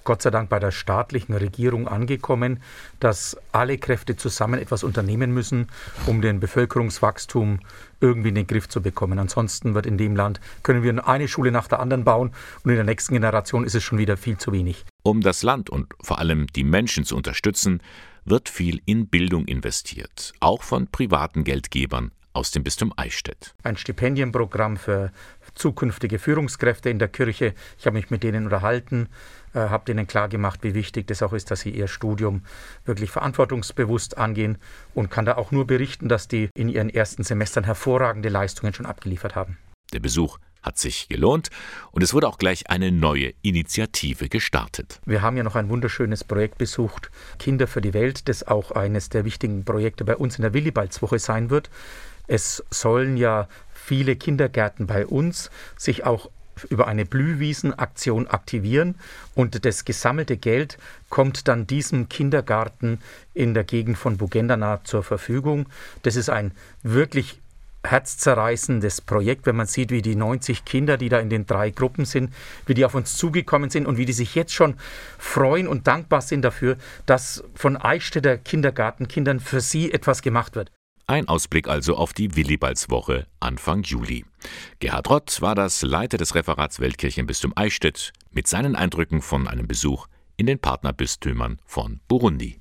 [0.05, 2.61] Gott sei Dank bei der staatlichen Regierung angekommen,
[3.01, 5.69] dass alle Kräfte zusammen etwas unternehmen müssen,
[6.07, 7.61] um den Bevölkerungswachstum
[8.01, 9.19] irgendwie in den Griff zu bekommen.
[9.19, 12.33] Ansonsten wird in dem Land, können wir eine Schule nach der anderen bauen
[12.65, 14.85] und in der nächsten Generation ist es schon wieder viel zu wenig.
[15.03, 17.83] Um das Land und vor allem die Menschen zu unterstützen,
[18.25, 23.55] wird viel in Bildung investiert, auch von privaten Geldgebern aus dem Bistum Eichstätt.
[23.63, 25.11] Ein Stipendienprogramm für
[25.55, 27.55] zukünftige Führungskräfte in der Kirche.
[27.79, 29.09] Ich habe mich mit denen unterhalten,
[29.55, 32.43] äh, habe denen klargemacht, wie wichtig das auch ist, dass sie ihr Studium
[32.85, 34.59] wirklich verantwortungsbewusst angehen
[34.95, 38.87] und kann da auch nur berichten, dass die in ihren ersten Semestern hervorragende Leistungen schon
[38.87, 39.59] abgeliefert haben.
[39.93, 41.49] Der Besuch hat sich gelohnt
[41.91, 45.01] und es wurde auch gleich eine neue Initiative gestartet.
[45.07, 49.09] Wir haben ja noch ein wunderschönes Projekt besucht, Kinder für die Welt, das auch eines
[49.09, 51.71] der wichtigen Projekte bei uns in der Willibaldswoche sein wird.
[52.27, 56.31] Es sollen ja viele Kindergärten bei uns sich auch
[56.65, 58.97] über eine Blühwiesenaktion aktivieren
[59.35, 63.01] und das gesammelte Geld kommt dann diesem Kindergarten
[63.35, 65.67] in der Gegend von Bugendana zur Verfügung.
[66.03, 67.39] Das ist ein wirklich
[67.83, 72.05] herzzerreißendes Projekt, wenn man sieht, wie die 90 Kinder, die da in den drei Gruppen
[72.05, 72.33] sind,
[72.67, 74.75] wie die auf uns zugekommen sind und wie die sich jetzt schon
[75.19, 80.71] freuen und dankbar sind dafür, dass von Eichstätter Kindergartenkindern für sie etwas gemacht wird.
[81.07, 84.25] Ein Ausblick also auf die Willibaldswoche Anfang Juli.
[84.79, 90.07] Gerhard Rott war das Leiter des Referats Weltkirchenbistum Eichstätt mit seinen Eindrücken von einem Besuch
[90.37, 92.61] in den Partnerbistümern von Burundi.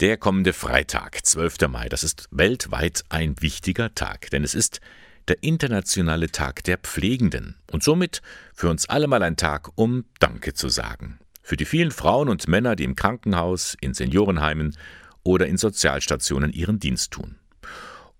[0.00, 1.68] Der kommende Freitag, 12.
[1.68, 4.80] Mai, das ist weltweit ein wichtiger Tag, denn es ist
[5.28, 8.20] der internationale Tag der Pflegenden und somit
[8.52, 11.20] für uns alle mal ein Tag, um Danke zu sagen.
[11.42, 14.76] Für die vielen Frauen und Männer, die im Krankenhaus, in Seniorenheimen
[15.24, 17.36] oder in Sozialstationen ihren Dienst tun.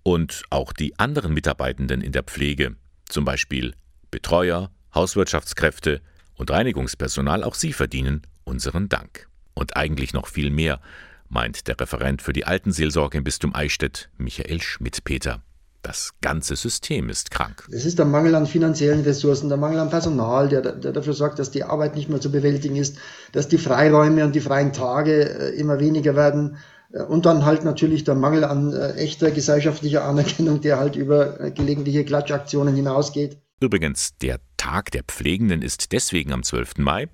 [0.03, 2.77] Und auch die anderen Mitarbeitenden in der Pflege,
[3.09, 3.75] zum Beispiel
[4.11, 6.01] Betreuer, Hauswirtschaftskräfte
[6.35, 9.29] und Reinigungspersonal, auch sie verdienen unseren Dank.
[9.55, 10.81] Und eigentlich noch viel mehr,
[11.29, 15.43] meint der Referent für die Altenseelsorge im Bistum Eichstätt, Michael Schmidt-Peter.
[15.83, 17.67] Das ganze System ist krank.
[17.73, 21.41] Es ist der Mangel an finanziellen Ressourcen, der Mangel an Personal, der, der, dafür sorgt,
[21.41, 22.99] dass die Arbeit nicht mehr zu bewältigen ist,
[23.33, 26.59] dass die Freiräume und die freien Tage äh, immer weniger werden
[26.92, 31.50] und dann halt natürlich der Mangel an äh, echter gesellschaftlicher Anerkennung, der halt über äh,
[31.50, 33.38] gelegentliche Klatschaktionen hinausgeht.
[33.61, 36.78] Übrigens, der Tag der Pflegenden ist deswegen am 12.
[36.78, 37.09] Mai,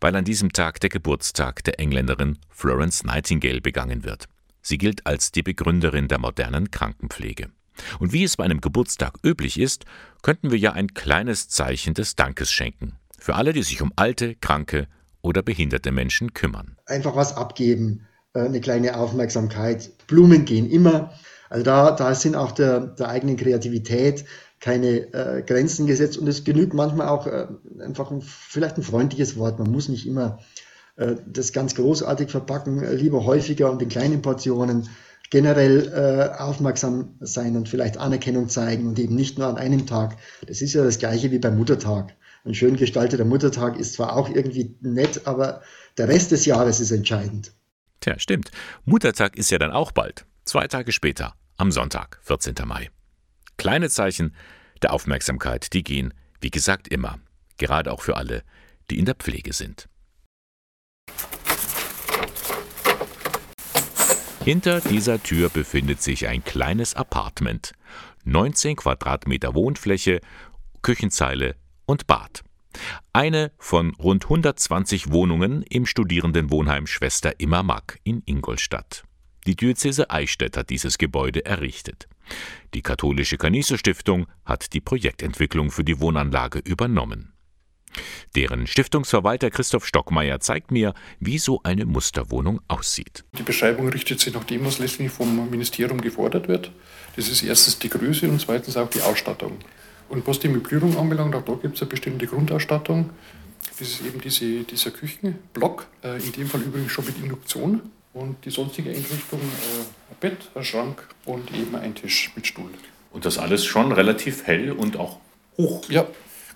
[0.00, 4.26] weil an diesem Tag der Geburtstag der Engländerin Florence Nightingale begangen wird.
[4.62, 7.48] Sie gilt als die Begründerin der modernen Krankenpflege.
[7.98, 9.84] Und wie es bei einem Geburtstag üblich ist,
[10.22, 12.96] könnten wir ja ein kleines Zeichen des Dankes schenken.
[13.18, 14.88] Für alle, die sich um alte, kranke
[15.20, 16.76] oder behinderte Menschen kümmern.
[16.86, 19.90] Einfach was abgeben, äh, eine kleine Aufmerksamkeit.
[20.06, 21.12] Blumen gehen immer.
[21.50, 24.24] Also da, da sind auch der, der eigenen Kreativität
[24.58, 27.48] keine äh, Grenzen gesetzt und es genügt manchmal auch äh,
[27.80, 29.58] einfach ein, vielleicht ein freundliches Wort.
[29.58, 30.38] Man muss nicht immer
[30.96, 34.88] äh, das ganz großartig verpacken, lieber häufiger und in kleinen Portionen
[35.30, 40.16] generell äh, aufmerksam sein und vielleicht Anerkennung zeigen und eben nicht nur an einem Tag.
[40.46, 42.14] Das ist ja das gleiche wie beim Muttertag.
[42.44, 45.62] Ein schön gestalteter Muttertag ist zwar auch irgendwie nett, aber
[45.98, 47.52] der Rest des Jahres ist entscheidend.
[48.02, 48.50] Tja, stimmt.
[48.84, 50.26] Muttertag ist ja dann auch bald.
[50.44, 52.56] Zwei Tage später, am Sonntag, 14.
[52.64, 52.90] Mai.
[53.56, 54.34] Kleine Zeichen
[54.82, 57.20] der Aufmerksamkeit, die gehen, wie gesagt, immer.
[57.58, 58.42] Gerade auch für alle,
[58.90, 59.88] die in der Pflege sind.
[64.44, 67.72] Hinter dieser Tür befindet sich ein kleines Apartment.
[68.24, 70.20] 19 Quadratmeter Wohnfläche,
[70.82, 71.54] Küchenzeile
[71.86, 72.42] und Bad.
[73.12, 79.04] Eine von rund 120 Wohnungen im Studierendenwohnheim Schwester Immermack in Ingolstadt.
[79.46, 82.08] Die Diözese Eichstätt hat dieses Gebäude errichtet.
[82.74, 87.32] Die katholische Canisius Stiftung hat die Projektentwicklung für die Wohnanlage übernommen.
[88.34, 93.24] Deren Stiftungsverwalter Christoph Stockmeier zeigt mir, wie so eine Musterwohnung aussieht.
[93.36, 96.72] Die Beschreibung richtet sich nach dem, was letztlich vom Ministerium gefordert wird.
[97.16, 99.58] Das ist erstens die Größe und zweitens auch die Ausstattung.
[100.12, 103.08] Und was die Möblierung anbelangt, auch da gibt es eine bestimmte Grundausstattung.
[103.66, 107.80] Das ist eben diese, dieser Küchenblock, äh, in dem Fall übrigens schon mit Induktion.
[108.12, 112.68] Und die sonstige Einrichtung, äh, ein Bett, ein Schrank und eben ein Tisch mit Stuhl.
[113.10, 115.18] Und das alles schon relativ hell und auch
[115.56, 115.88] hoch.
[115.88, 116.06] Ja,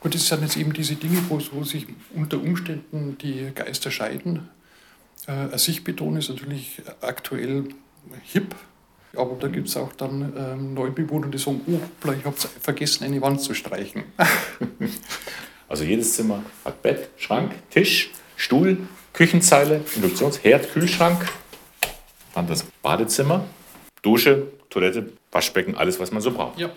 [0.01, 4.51] und das sind jetzt eben diese Dinge, wo, wo sich unter Umständen die Geister scheiden.
[5.27, 7.64] Äh, ein Sichtbeton ist natürlich aktuell
[8.23, 8.55] hip,
[9.14, 13.21] aber da gibt es auch dann ähm, Neubewohner, die sagen, oh, ich habe vergessen, eine
[13.21, 14.05] Wand zu streichen.
[15.69, 18.79] also jedes Zimmer hat Bett, Schrank, Tisch, Stuhl,
[19.12, 21.27] Küchenzeile, Induktionsherd, Kühlschrank,
[22.35, 23.47] dann das Badezimmer,
[24.03, 26.59] Dusche, Toilette, Waschbecken, alles, was man so braucht.
[26.59, 26.71] Ja.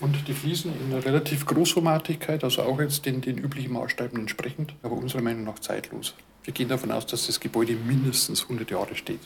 [0.00, 4.74] Und die fließen in einer relativ Großformatigkeit, also auch jetzt den, den üblichen Maßstäben entsprechend,
[4.82, 6.14] aber unserer Meinung nach zeitlos.
[6.42, 9.20] Wir gehen davon aus, dass das Gebäude mindestens 100 Jahre steht.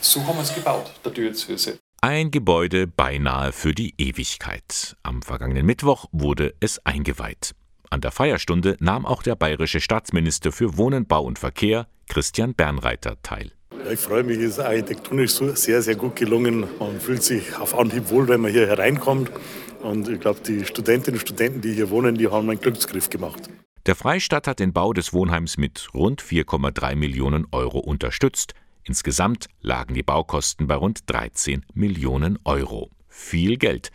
[0.00, 1.78] So haben wir es gebaut, der Diözese.
[2.00, 4.96] Ein Gebäude beinahe für die Ewigkeit.
[5.02, 7.54] Am vergangenen Mittwoch wurde es eingeweiht.
[7.90, 13.16] An der Feierstunde nahm auch der bayerische Staatsminister für Wohnen, Bau und Verkehr, Christian Bernreiter,
[13.22, 13.50] teil.
[13.90, 16.66] Ich freue mich, es ist architektonisch sehr, sehr gut gelungen.
[16.78, 19.30] Man fühlt sich auf Anhieb wohl, wenn man hier hereinkommt.
[19.82, 23.48] Und ich glaube, die Studentinnen und Studenten, die hier wohnen, die haben einen Glücksgriff gemacht.
[23.86, 28.52] Der Freistaat hat den Bau des Wohnheims mit rund 4,3 Millionen Euro unterstützt.
[28.88, 32.90] Insgesamt lagen die Baukosten bei rund 13 Millionen Euro.
[33.06, 33.90] Viel Geld,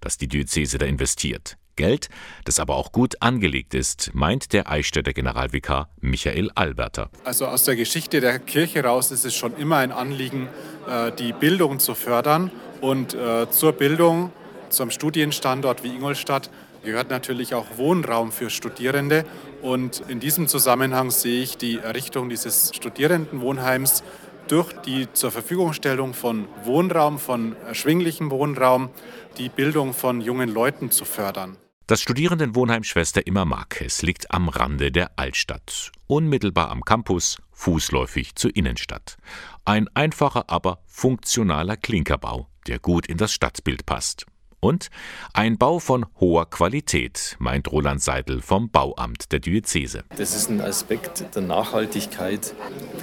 [0.00, 1.58] das die Diözese da investiert.
[1.74, 2.08] Geld,
[2.44, 7.10] das aber auch gut angelegt ist, meint der Eichstätter Generalvikar Michael Alberter.
[7.24, 10.48] Also aus der Geschichte der Kirche raus ist es schon immer ein Anliegen,
[10.88, 12.52] äh, die Bildung zu fördern.
[12.80, 14.30] Und äh, zur Bildung
[14.68, 16.50] zum Studienstandort wie Ingolstadt
[16.86, 19.24] gehört natürlich auch Wohnraum für Studierende.
[19.60, 24.04] Und in diesem Zusammenhang sehe ich die Errichtung dieses Studierendenwohnheims
[24.48, 28.90] durch die zur Verfügungstellung von Wohnraum, von erschwinglichem Wohnraum,
[29.38, 31.56] die Bildung von jungen Leuten zu fördern.
[31.88, 38.54] Das Studierendenwohnheim Schwester Immer Marques liegt am Rande der Altstadt, unmittelbar am Campus, fußläufig zur
[38.56, 39.16] Innenstadt.
[39.64, 44.26] Ein einfacher, aber funktionaler Klinkerbau, der gut in das Stadtbild passt.
[44.58, 44.88] Und
[45.32, 50.02] ein Bau von hoher Qualität, meint Roland Seidel vom Bauamt der Diözese.
[50.16, 52.52] Das ist ein Aspekt der Nachhaltigkeit,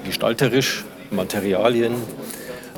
[0.04, 1.96] gestalterisch, Materialien.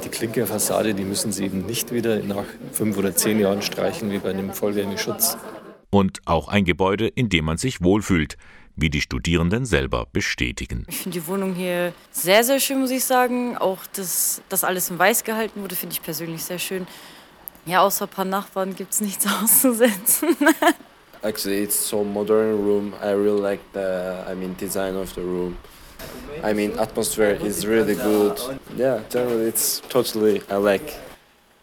[0.04, 4.20] Die Klinkerfassade, die müssen Sie eben nicht wieder nach fünf oder zehn Jahren streichen wie
[4.20, 5.38] bei einem Vollwärmeschutz.
[5.90, 8.38] Und auch ein Gebäude, in dem man sich wohlfühlt,
[8.76, 10.86] wie die Studierenden selber bestätigen.
[10.90, 13.58] Ich finde die Wohnung hier sehr, sehr schön, muss ich sagen.
[13.58, 16.86] Auch, dass das alles in weiß gehalten wurde, finde ich persönlich sehr schön.
[17.66, 20.36] Ja, außer ein paar Nachbarn gibt es nichts auszusetzen.
[21.22, 22.94] Actually, it's so modern room.
[23.02, 23.80] I really like the,
[24.32, 25.58] I mean, design of the room.
[26.44, 28.40] I mean, atmosphere is really good.
[28.78, 30.94] Yeah, generally it's totally I like.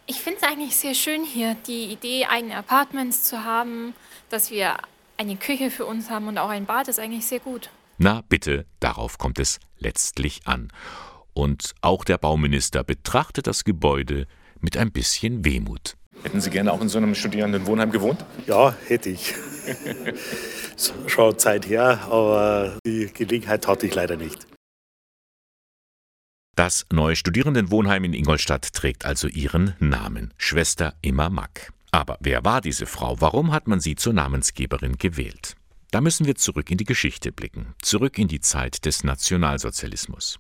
[0.07, 3.95] Ich finde es eigentlich sehr schön hier, die Idee, eigene Apartments zu haben,
[4.31, 4.77] dass wir
[5.17, 7.71] eine Küche für uns haben und auch ein Bad ist eigentlich sehr gut.
[7.99, 10.73] Na bitte, darauf kommt es letztlich an.
[11.35, 14.27] Und auch der Bauminister betrachtet das Gebäude
[14.61, 15.97] mit ein bisschen Wehmut.
[16.23, 18.25] Hätten Sie gerne auch in so einem Studierendenwohnheim gewohnt?
[18.47, 19.35] Ja, hätte ich.
[21.07, 24.47] Schon Zeit her, aber die Gelegenheit hatte ich leider nicht.
[26.55, 31.73] Das neue Studierendenwohnheim in Ingolstadt trägt also ihren Namen, Schwester Immer Mack.
[31.91, 33.21] Aber wer war diese Frau?
[33.21, 35.57] Warum hat man sie zur Namensgeberin gewählt?
[35.91, 40.39] Da müssen wir zurück in die Geschichte blicken, zurück in die Zeit des Nationalsozialismus.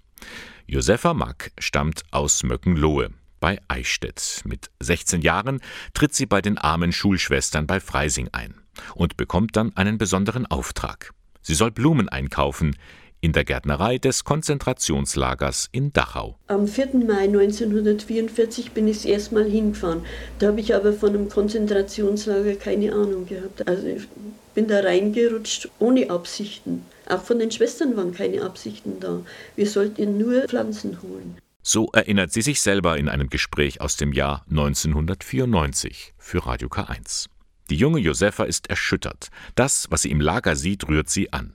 [0.67, 4.43] Josefa Mack stammt aus Möckenlohe bei Eichstätt.
[4.45, 5.61] Mit 16 Jahren
[5.93, 8.62] tritt sie bei den armen Schulschwestern bei Freising ein
[8.95, 11.13] und bekommt dann einen besonderen Auftrag.
[11.41, 12.77] Sie soll Blumen einkaufen
[13.23, 16.37] in der Gärtnerei des Konzentrationslagers in Dachau.
[16.49, 16.89] Am 4.
[17.07, 20.05] Mai 1944 bin ich das erste Mal hingefahren.
[20.41, 23.67] Da habe ich aber von einem Konzentrationslager keine Ahnung gehabt.
[23.69, 24.09] Also ich
[24.55, 26.85] bin da reingerutscht ohne Absichten.
[27.09, 29.21] Auch von den Schwestern waren keine Absichten da.
[29.55, 31.39] Wir sollten nur Pflanzen holen.
[31.63, 37.29] So erinnert sie sich selber in einem Gespräch aus dem Jahr 1994 für Radio K1.
[37.71, 39.29] Die junge Josefa ist erschüttert.
[39.55, 41.55] Das, was sie im Lager sieht, rührt sie an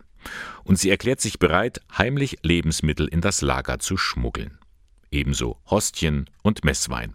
[0.63, 4.58] und sie erklärt sich bereit, heimlich Lebensmittel in das Lager zu schmuggeln.
[5.12, 7.13] Ebenso Hostien und Messwein.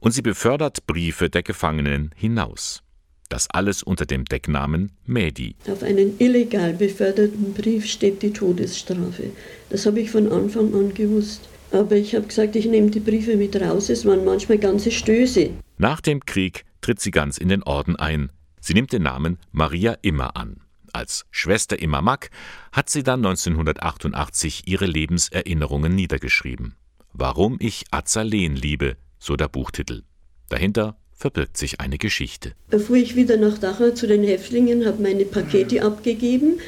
[0.00, 2.82] Und sie befördert Briefe der Gefangenen hinaus.
[3.28, 5.54] Das alles unter dem Decknamen Mädi.
[5.70, 9.30] Auf einen illegal beförderten Brief steht die Todesstrafe.
[9.68, 11.48] Das habe ich von Anfang an gewusst.
[11.70, 13.88] Aber ich habe gesagt, ich nehme die Briefe mit raus.
[13.90, 15.50] Es waren manchmal ganze Stöße.
[15.78, 18.30] Nach dem Krieg tritt sie ganz in den Orden ein.
[18.60, 20.60] Sie nimmt den Namen Maria Immer an.
[20.92, 22.30] Als Schwester Immer Mack
[22.72, 26.74] hat sie dann 1988 ihre Lebenserinnerungen niedergeschrieben.
[27.12, 30.02] Warum ich Azaleen liebe, so der Buchtitel.
[30.48, 32.54] Dahinter verbirgt sich eine Geschichte.
[32.70, 36.60] Da fuhr ich wieder nach Dachau zu den Häftlingen, habe meine Pakete abgegeben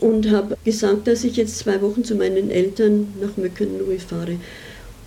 [0.00, 4.38] und habe gesagt, dass ich jetzt zwei Wochen zu meinen Eltern nach Möckenlohe fahre.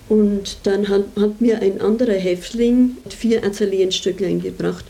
[0.10, 4.86] Und dann hat, hat, mir ein anderer Häftling vier Azaleenstücklein gebracht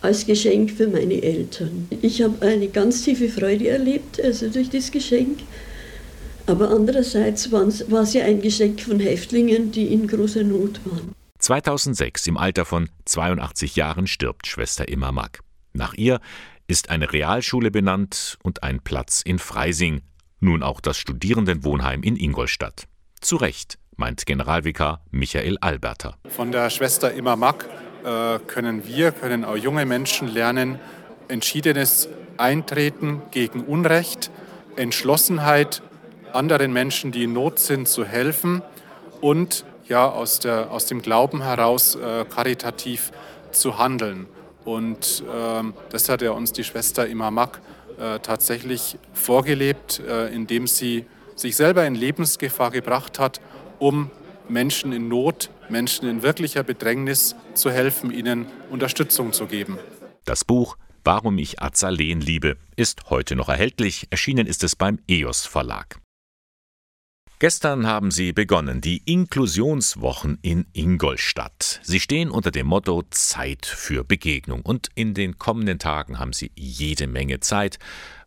[0.00, 1.88] als Geschenk für meine Eltern.
[2.02, 5.40] Ich habe eine ganz tiefe Freude erlebt, also durch das Geschenk.
[6.46, 7.66] Aber andererseits war
[8.02, 11.14] es ja ein Geschenk von Häftlingen, die in großer Not waren.
[11.38, 15.40] 2006, im Alter von 82 Jahren, stirbt Schwester Immer Mack.
[15.72, 16.20] Nach ihr
[16.66, 20.02] ist eine Realschule benannt und ein Platz in Freising,
[20.40, 22.86] nun auch das Studierendenwohnheim in Ingolstadt.
[23.20, 26.16] Zu Recht, meint Generalvikar Michael Alberter.
[26.28, 27.66] Von der Schwester Immer Mack
[28.04, 30.78] äh, können wir, können auch junge Menschen lernen,
[31.28, 34.30] entschiedenes Eintreten gegen Unrecht,
[34.76, 35.82] Entschlossenheit,
[36.32, 38.62] anderen Menschen, die in Not sind, zu helfen
[39.20, 43.12] und ja aus, der, aus dem Glauben heraus äh, karitativ
[43.52, 44.26] zu handeln.
[44.64, 47.60] Und äh, das hat ja uns die Schwester Imamak
[47.98, 53.40] äh, tatsächlich vorgelebt, äh, indem sie sich selber in Lebensgefahr gebracht hat,
[53.84, 54.10] um
[54.48, 59.78] Menschen in Not, Menschen in wirklicher Bedrängnis zu helfen, ihnen Unterstützung zu geben.
[60.24, 64.06] Das Buch Warum ich Azaleen liebe ist heute noch erhältlich.
[64.08, 66.00] Erschienen ist es beim EOS Verlag.
[67.40, 71.80] Gestern haben sie begonnen, die Inklusionswochen in Ingolstadt.
[71.82, 76.52] Sie stehen unter dem Motto Zeit für Begegnung und in den kommenden Tagen haben sie
[76.54, 77.78] jede Menge Zeit,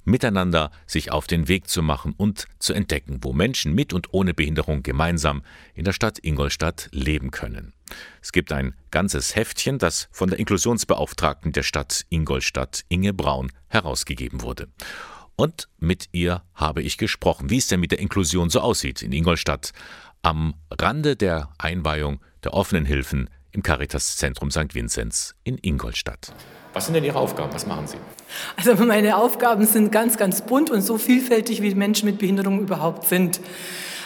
[0.07, 4.33] miteinander sich auf den Weg zu machen und zu entdecken, wo Menschen mit und ohne
[4.33, 5.43] Behinderung gemeinsam
[5.75, 7.73] in der Stadt Ingolstadt leben können.
[8.21, 14.41] Es gibt ein ganzes Heftchen, das von der Inklusionsbeauftragten der Stadt Ingolstadt, Inge Braun, herausgegeben
[14.41, 14.69] wurde.
[15.35, 19.11] Und mit ihr habe ich gesprochen, wie es denn mit der Inklusion so aussieht in
[19.11, 19.71] Ingolstadt,
[20.23, 24.75] am Rande der Einweihung der offenen Hilfen im Caritas-Zentrum St.
[24.75, 26.31] Vinzenz in Ingolstadt.
[26.73, 27.51] Was sind denn Ihre Aufgaben?
[27.53, 27.97] Was machen Sie?
[28.55, 33.07] Also meine Aufgaben sind ganz, ganz bunt und so vielfältig, wie Menschen mit Behinderung überhaupt
[33.07, 33.41] sind.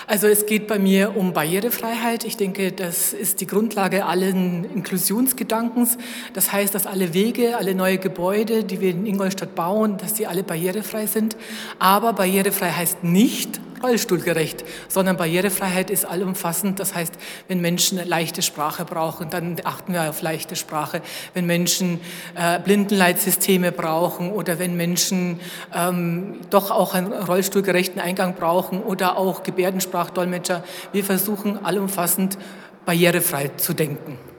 [0.08, 2.24] Also es geht bei mir um Barrierefreiheit.
[2.24, 5.98] Ich denke, das ist die Grundlage allen Inklusionsgedankens.
[6.34, 10.28] Das heißt, dass alle Wege, alle neue Gebäude, die wir in Ingolstadt bauen, dass die
[10.28, 11.36] alle barrierefrei sind.
[11.78, 16.80] Aber barrierefrei heißt nicht, rollstuhlgerecht, sondern Barrierefreiheit ist allumfassend.
[16.80, 17.14] Das heißt,
[17.48, 21.02] wenn Menschen leichte Sprache brauchen, dann achten wir auf leichte Sprache.
[21.34, 22.00] Wenn Menschen
[22.36, 25.40] äh, Blindenleitsysteme brauchen oder wenn Menschen
[25.74, 32.38] ähm, doch auch einen rollstuhlgerechten Eingang brauchen oder auch Gebärdensprachdolmetscher, wir versuchen allumfassend
[32.86, 34.31] barrierefrei zu denken.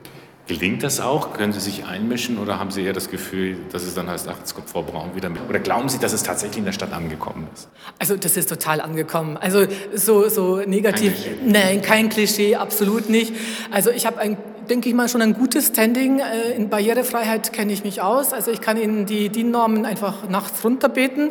[0.52, 1.32] Gelingt das auch?
[1.32, 4.36] Können Sie sich einmischen oder haben Sie eher das Gefühl, dass es dann heißt, ach,
[4.38, 5.40] jetzt kommt Frau Braun wieder mit?
[5.48, 7.70] Oder glauben Sie, dass es tatsächlich in der Stadt angekommen ist?
[7.98, 9.38] Also das ist total angekommen.
[9.38, 13.32] Also so, so negativ, kein nein, kein Klischee, absolut nicht.
[13.70, 14.36] Also ich habe ein
[14.68, 16.20] denke ich mal, schon ein gutes Standing.
[16.20, 18.32] Äh, in Barrierefreiheit kenne ich mich aus.
[18.32, 21.30] Also ich kann Ihnen die DIN-Normen einfach nachts runterbeten.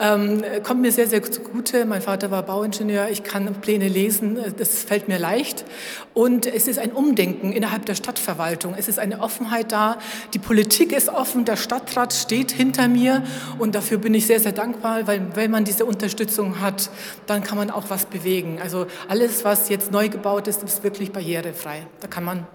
[0.00, 1.84] Ähm, kommt mir sehr, sehr zugute.
[1.84, 3.08] Mein Vater war Bauingenieur.
[3.10, 4.38] Ich kann Pläne lesen.
[4.56, 5.66] Das fällt mir leicht.
[6.14, 8.74] Und es ist ein Umdenken innerhalb der Stadtverwaltung.
[8.78, 9.98] Es ist eine Offenheit da.
[10.32, 11.44] Die Politik ist offen.
[11.44, 13.22] Der Stadtrat steht hinter mir.
[13.58, 16.88] Und dafür bin ich sehr, sehr dankbar, weil wenn man diese Unterstützung hat,
[17.26, 18.58] dann kann man auch was bewegen.
[18.62, 21.86] Also alles, was jetzt neu gebaut ist, ist wirklich barrierefrei.
[22.00, 22.46] Da kann man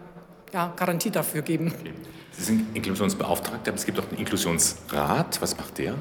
[0.53, 1.73] ja, Garantie dafür geben.
[1.79, 1.91] Okay.
[2.37, 5.41] Sie sind Inklusionsbeauftragter, aber es gibt auch einen Inklusionsrat.
[5.41, 5.95] Was macht der?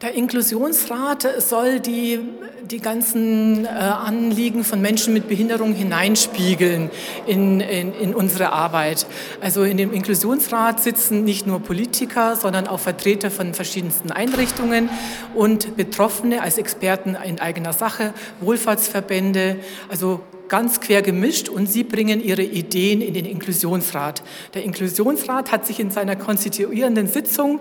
[0.00, 2.20] Der Inklusionsrat soll die,
[2.62, 6.90] die ganzen äh, Anliegen von Menschen mit Behinderung hineinspiegeln
[7.26, 9.06] in, in, in unsere Arbeit.
[9.42, 14.88] Also in dem Inklusionsrat sitzen nicht nur Politiker, sondern auch Vertreter von verschiedensten Einrichtungen
[15.34, 19.56] und Betroffene als Experten in eigener Sache, Wohlfahrtsverbände,
[19.90, 24.22] also ganz quer gemischt und sie bringen ihre Ideen in den Inklusionsrat.
[24.54, 27.60] Der Inklusionsrat hat sich in seiner konstituierenden Sitzung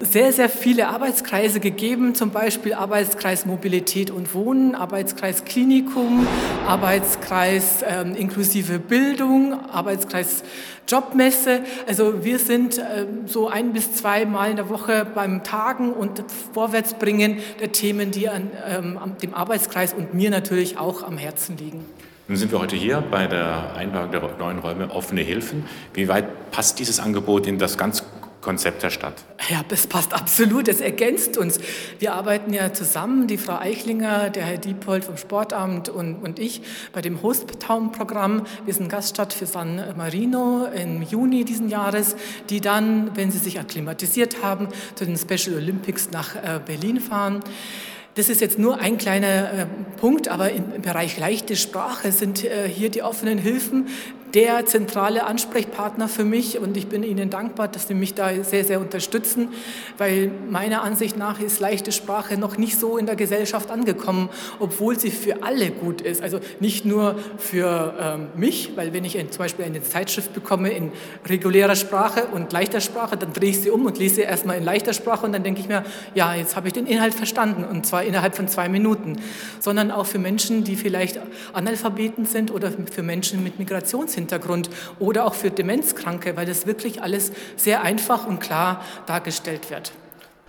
[0.00, 6.26] sehr, sehr viele Arbeitskreise gegeben, zum Beispiel Arbeitskreis Mobilität und Wohnen, Arbeitskreis Klinikum,
[6.66, 10.44] Arbeitskreis ähm, inklusive Bildung, Arbeitskreis
[10.86, 11.62] Jobmesse.
[11.86, 16.22] Also wir sind äh, so ein bis zwei Mal in der Woche beim Tagen und
[16.54, 21.84] Vorwärtsbringen der Themen, die an ähm, dem Arbeitskreis und mir natürlich auch am Herzen liegen.
[22.28, 25.64] Nun sind wir heute hier bei der Einbauung der neuen Räume offene Hilfen.
[25.94, 28.02] Wie weit passt dieses Angebot in das ganze
[28.42, 29.14] Konzept der Stadt?
[29.48, 30.68] Ja, das passt absolut.
[30.68, 31.58] Es ergänzt uns.
[31.98, 36.60] Wir arbeiten ja zusammen, die Frau Eichlinger, der Herr Diepold vom Sportamt und, und ich,
[36.92, 38.44] bei dem Hosttown-Programm.
[38.66, 42.14] Wir sind Gaststadt für San Marino im Juni diesen Jahres,
[42.50, 47.42] die dann, wenn sie sich akklimatisiert haben, zu den Special Olympics nach äh, Berlin fahren.
[48.18, 49.66] Das ist jetzt nur ein kleiner äh,
[50.00, 53.86] Punkt, aber im Bereich leichte Sprache sind äh, hier die offenen Hilfen
[54.34, 58.64] der zentrale Ansprechpartner für mich und ich bin Ihnen dankbar, dass Sie mich da sehr,
[58.64, 59.48] sehr unterstützen,
[59.96, 64.98] weil meiner Ansicht nach ist leichte Sprache noch nicht so in der Gesellschaft angekommen, obwohl
[64.98, 66.22] sie für alle gut ist.
[66.22, 70.70] Also nicht nur für ähm, mich, weil wenn ich ein, zum Beispiel eine Zeitschrift bekomme
[70.70, 70.92] in
[71.26, 74.64] regulärer Sprache und leichter Sprache, dann drehe ich sie um und lese sie erstmal in
[74.64, 77.86] leichter Sprache und dann denke ich mir, ja, jetzt habe ich den Inhalt verstanden und
[77.86, 79.16] zwar innerhalb von zwei Minuten,
[79.60, 81.18] sondern auch für Menschen, die vielleicht
[81.52, 84.17] Analphabeten sind oder für Menschen mit Migrationshintergrund.
[84.18, 89.92] Migrationshintergrund oder auch für Demenzkranke, weil das wirklich alles sehr einfach und klar dargestellt wird.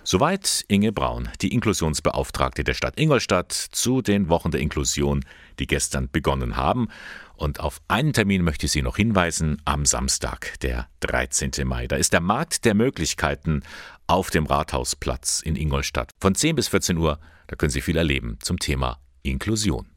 [0.02, 5.24] Soweit Inge Braun, die Inklusionsbeauftragte der Stadt Ingolstadt, zu den Wochen der Inklusion,
[5.58, 6.88] die gestern begonnen haben.
[7.36, 11.52] Und auf einen Termin möchte ich Sie noch hinweisen, am Samstag, der 13.
[11.64, 11.86] Mai.
[11.86, 13.62] Da ist der Markt der Möglichkeiten
[14.06, 16.10] auf dem Rathausplatz in Ingolstadt.
[16.18, 19.89] Von 10 bis 14 Uhr, da können Sie viel erleben zum Thema Inklusion.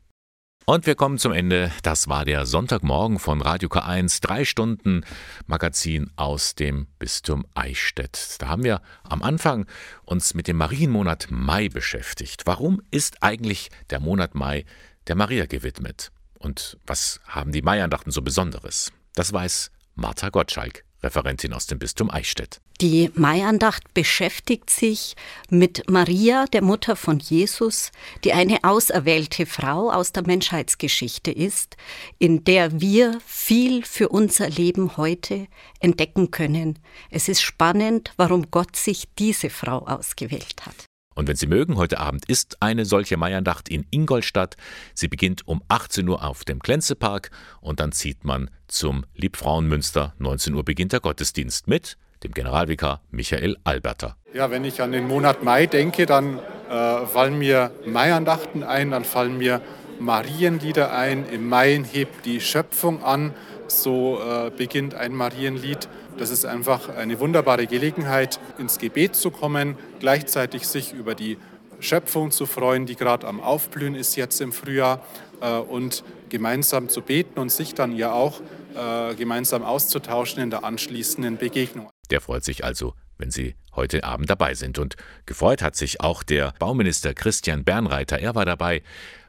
[0.66, 1.74] Und wir kommen zum Ende.
[1.82, 5.04] Das war der Sonntagmorgen von Radio K1, drei Stunden
[5.46, 8.38] Magazin aus dem Bistum Eichstätt.
[8.40, 9.66] Da haben wir am Anfang
[10.06, 12.44] uns mit dem Marienmonat Mai beschäftigt.
[12.46, 14.64] Warum ist eigentlich der Monat Mai
[15.08, 16.14] der Maria gewidmet?
[16.40, 18.94] Und was haben die Maiandachten so Besonderes?
[19.16, 20.86] Das weiß Martha Gottschalk.
[21.04, 22.62] Referentin aus dem Bistum Eichstätt.
[22.84, 25.16] Die Maiandacht beschäftigt sich
[25.50, 27.94] mit Maria, der Mutter von Jesus,
[28.26, 31.78] die eine auserwählte Frau aus der Menschheitsgeschichte ist,
[32.20, 35.48] in der wir viel für unser Leben heute
[35.80, 36.78] entdecken können.
[37.10, 40.76] Es ist spannend, warum Gott sich diese Frau ausgewählt hat.
[41.16, 44.58] Und wenn Sie mögen, heute Abend ist eine solche Maiandacht in Ingolstadt.
[44.94, 47.32] Sie beginnt um 18 Uhr auf dem Klenzepark
[47.62, 50.16] und dann zieht man zum Liebfrauenmünster.
[50.20, 54.16] 19 Uhr beginnt der Gottesdienst mit dem Generalvikar Michael Alberter.
[54.34, 59.04] Ja, wenn ich an den Monat Mai denke, dann äh, fallen mir Maiandachten ein, dann
[59.04, 59.62] fallen mir
[60.00, 61.26] Marienlieder ein.
[61.30, 63.34] Im Mai hebt die Schöpfung an,
[63.68, 65.88] so äh, beginnt ein Marienlied.
[66.18, 71.38] Das ist einfach eine wunderbare Gelegenheit, ins Gebet zu kommen, gleichzeitig sich über die
[71.80, 75.02] Schöpfung zu freuen, die gerade am Aufblühen ist jetzt im Frühjahr
[75.42, 78.42] äh, und gemeinsam zu beten und sich dann ja auch
[78.76, 81.90] äh, gemeinsam auszutauschen in der anschließenden Begegnung.
[82.10, 84.78] Der freut sich also, wenn Sie heute Abend dabei sind.
[84.80, 84.96] Und
[85.26, 88.20] gefreut hat sich auch der Bauminister Christian Bernreiter.
[88.20, 88.84] Er war dabei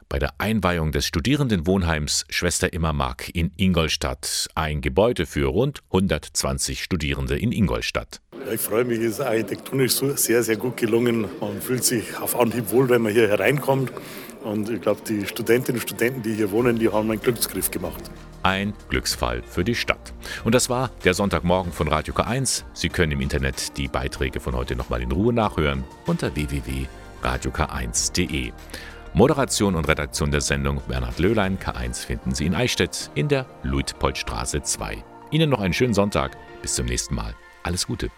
[0.09, 4.47] bei der Einweihung des Studierendenwohnheims Schwester Immermark in Ingolstadt.
[4.55, 8.21] Ein Gebäude für rund 120 Studierende in Ingolstadt.
[8.51, 11.25] ich freue mich, es ist architektonisch sehr, sehr gut gelungen.
[11.41, 13.91] Man fühlt sich auf Anhieb wohl, wenn man hier hereinkommt.
[14.43, 18.11] Und ich glaube, die Studentinnen und Studenten, die hier wohnen, die haben einen Glücksgriff gemacht.
[18.45, 20.13] Ein Glücksfall für die Stadt.
[20.43, 22.63] Und das war der Sonntagmorgen von Radio K1.
[22.73, 28.51] Sie können im Internet die Beiträge von heute nochmal in Ruhe nachhören unter www.radiok1.de.
[29.15, 34.61] Moderation und Redaktion der Sendung Bernhard Löhlein, K1 finden Sie in Eichstätt in der Luitpoldstraße
[34.61, 36.37] 2 Ihnen noch einen schönen Sonntag.
[36.61, 37.33] Bis zum nächsten Mal.
[37.63, 38.11] Alles Gute.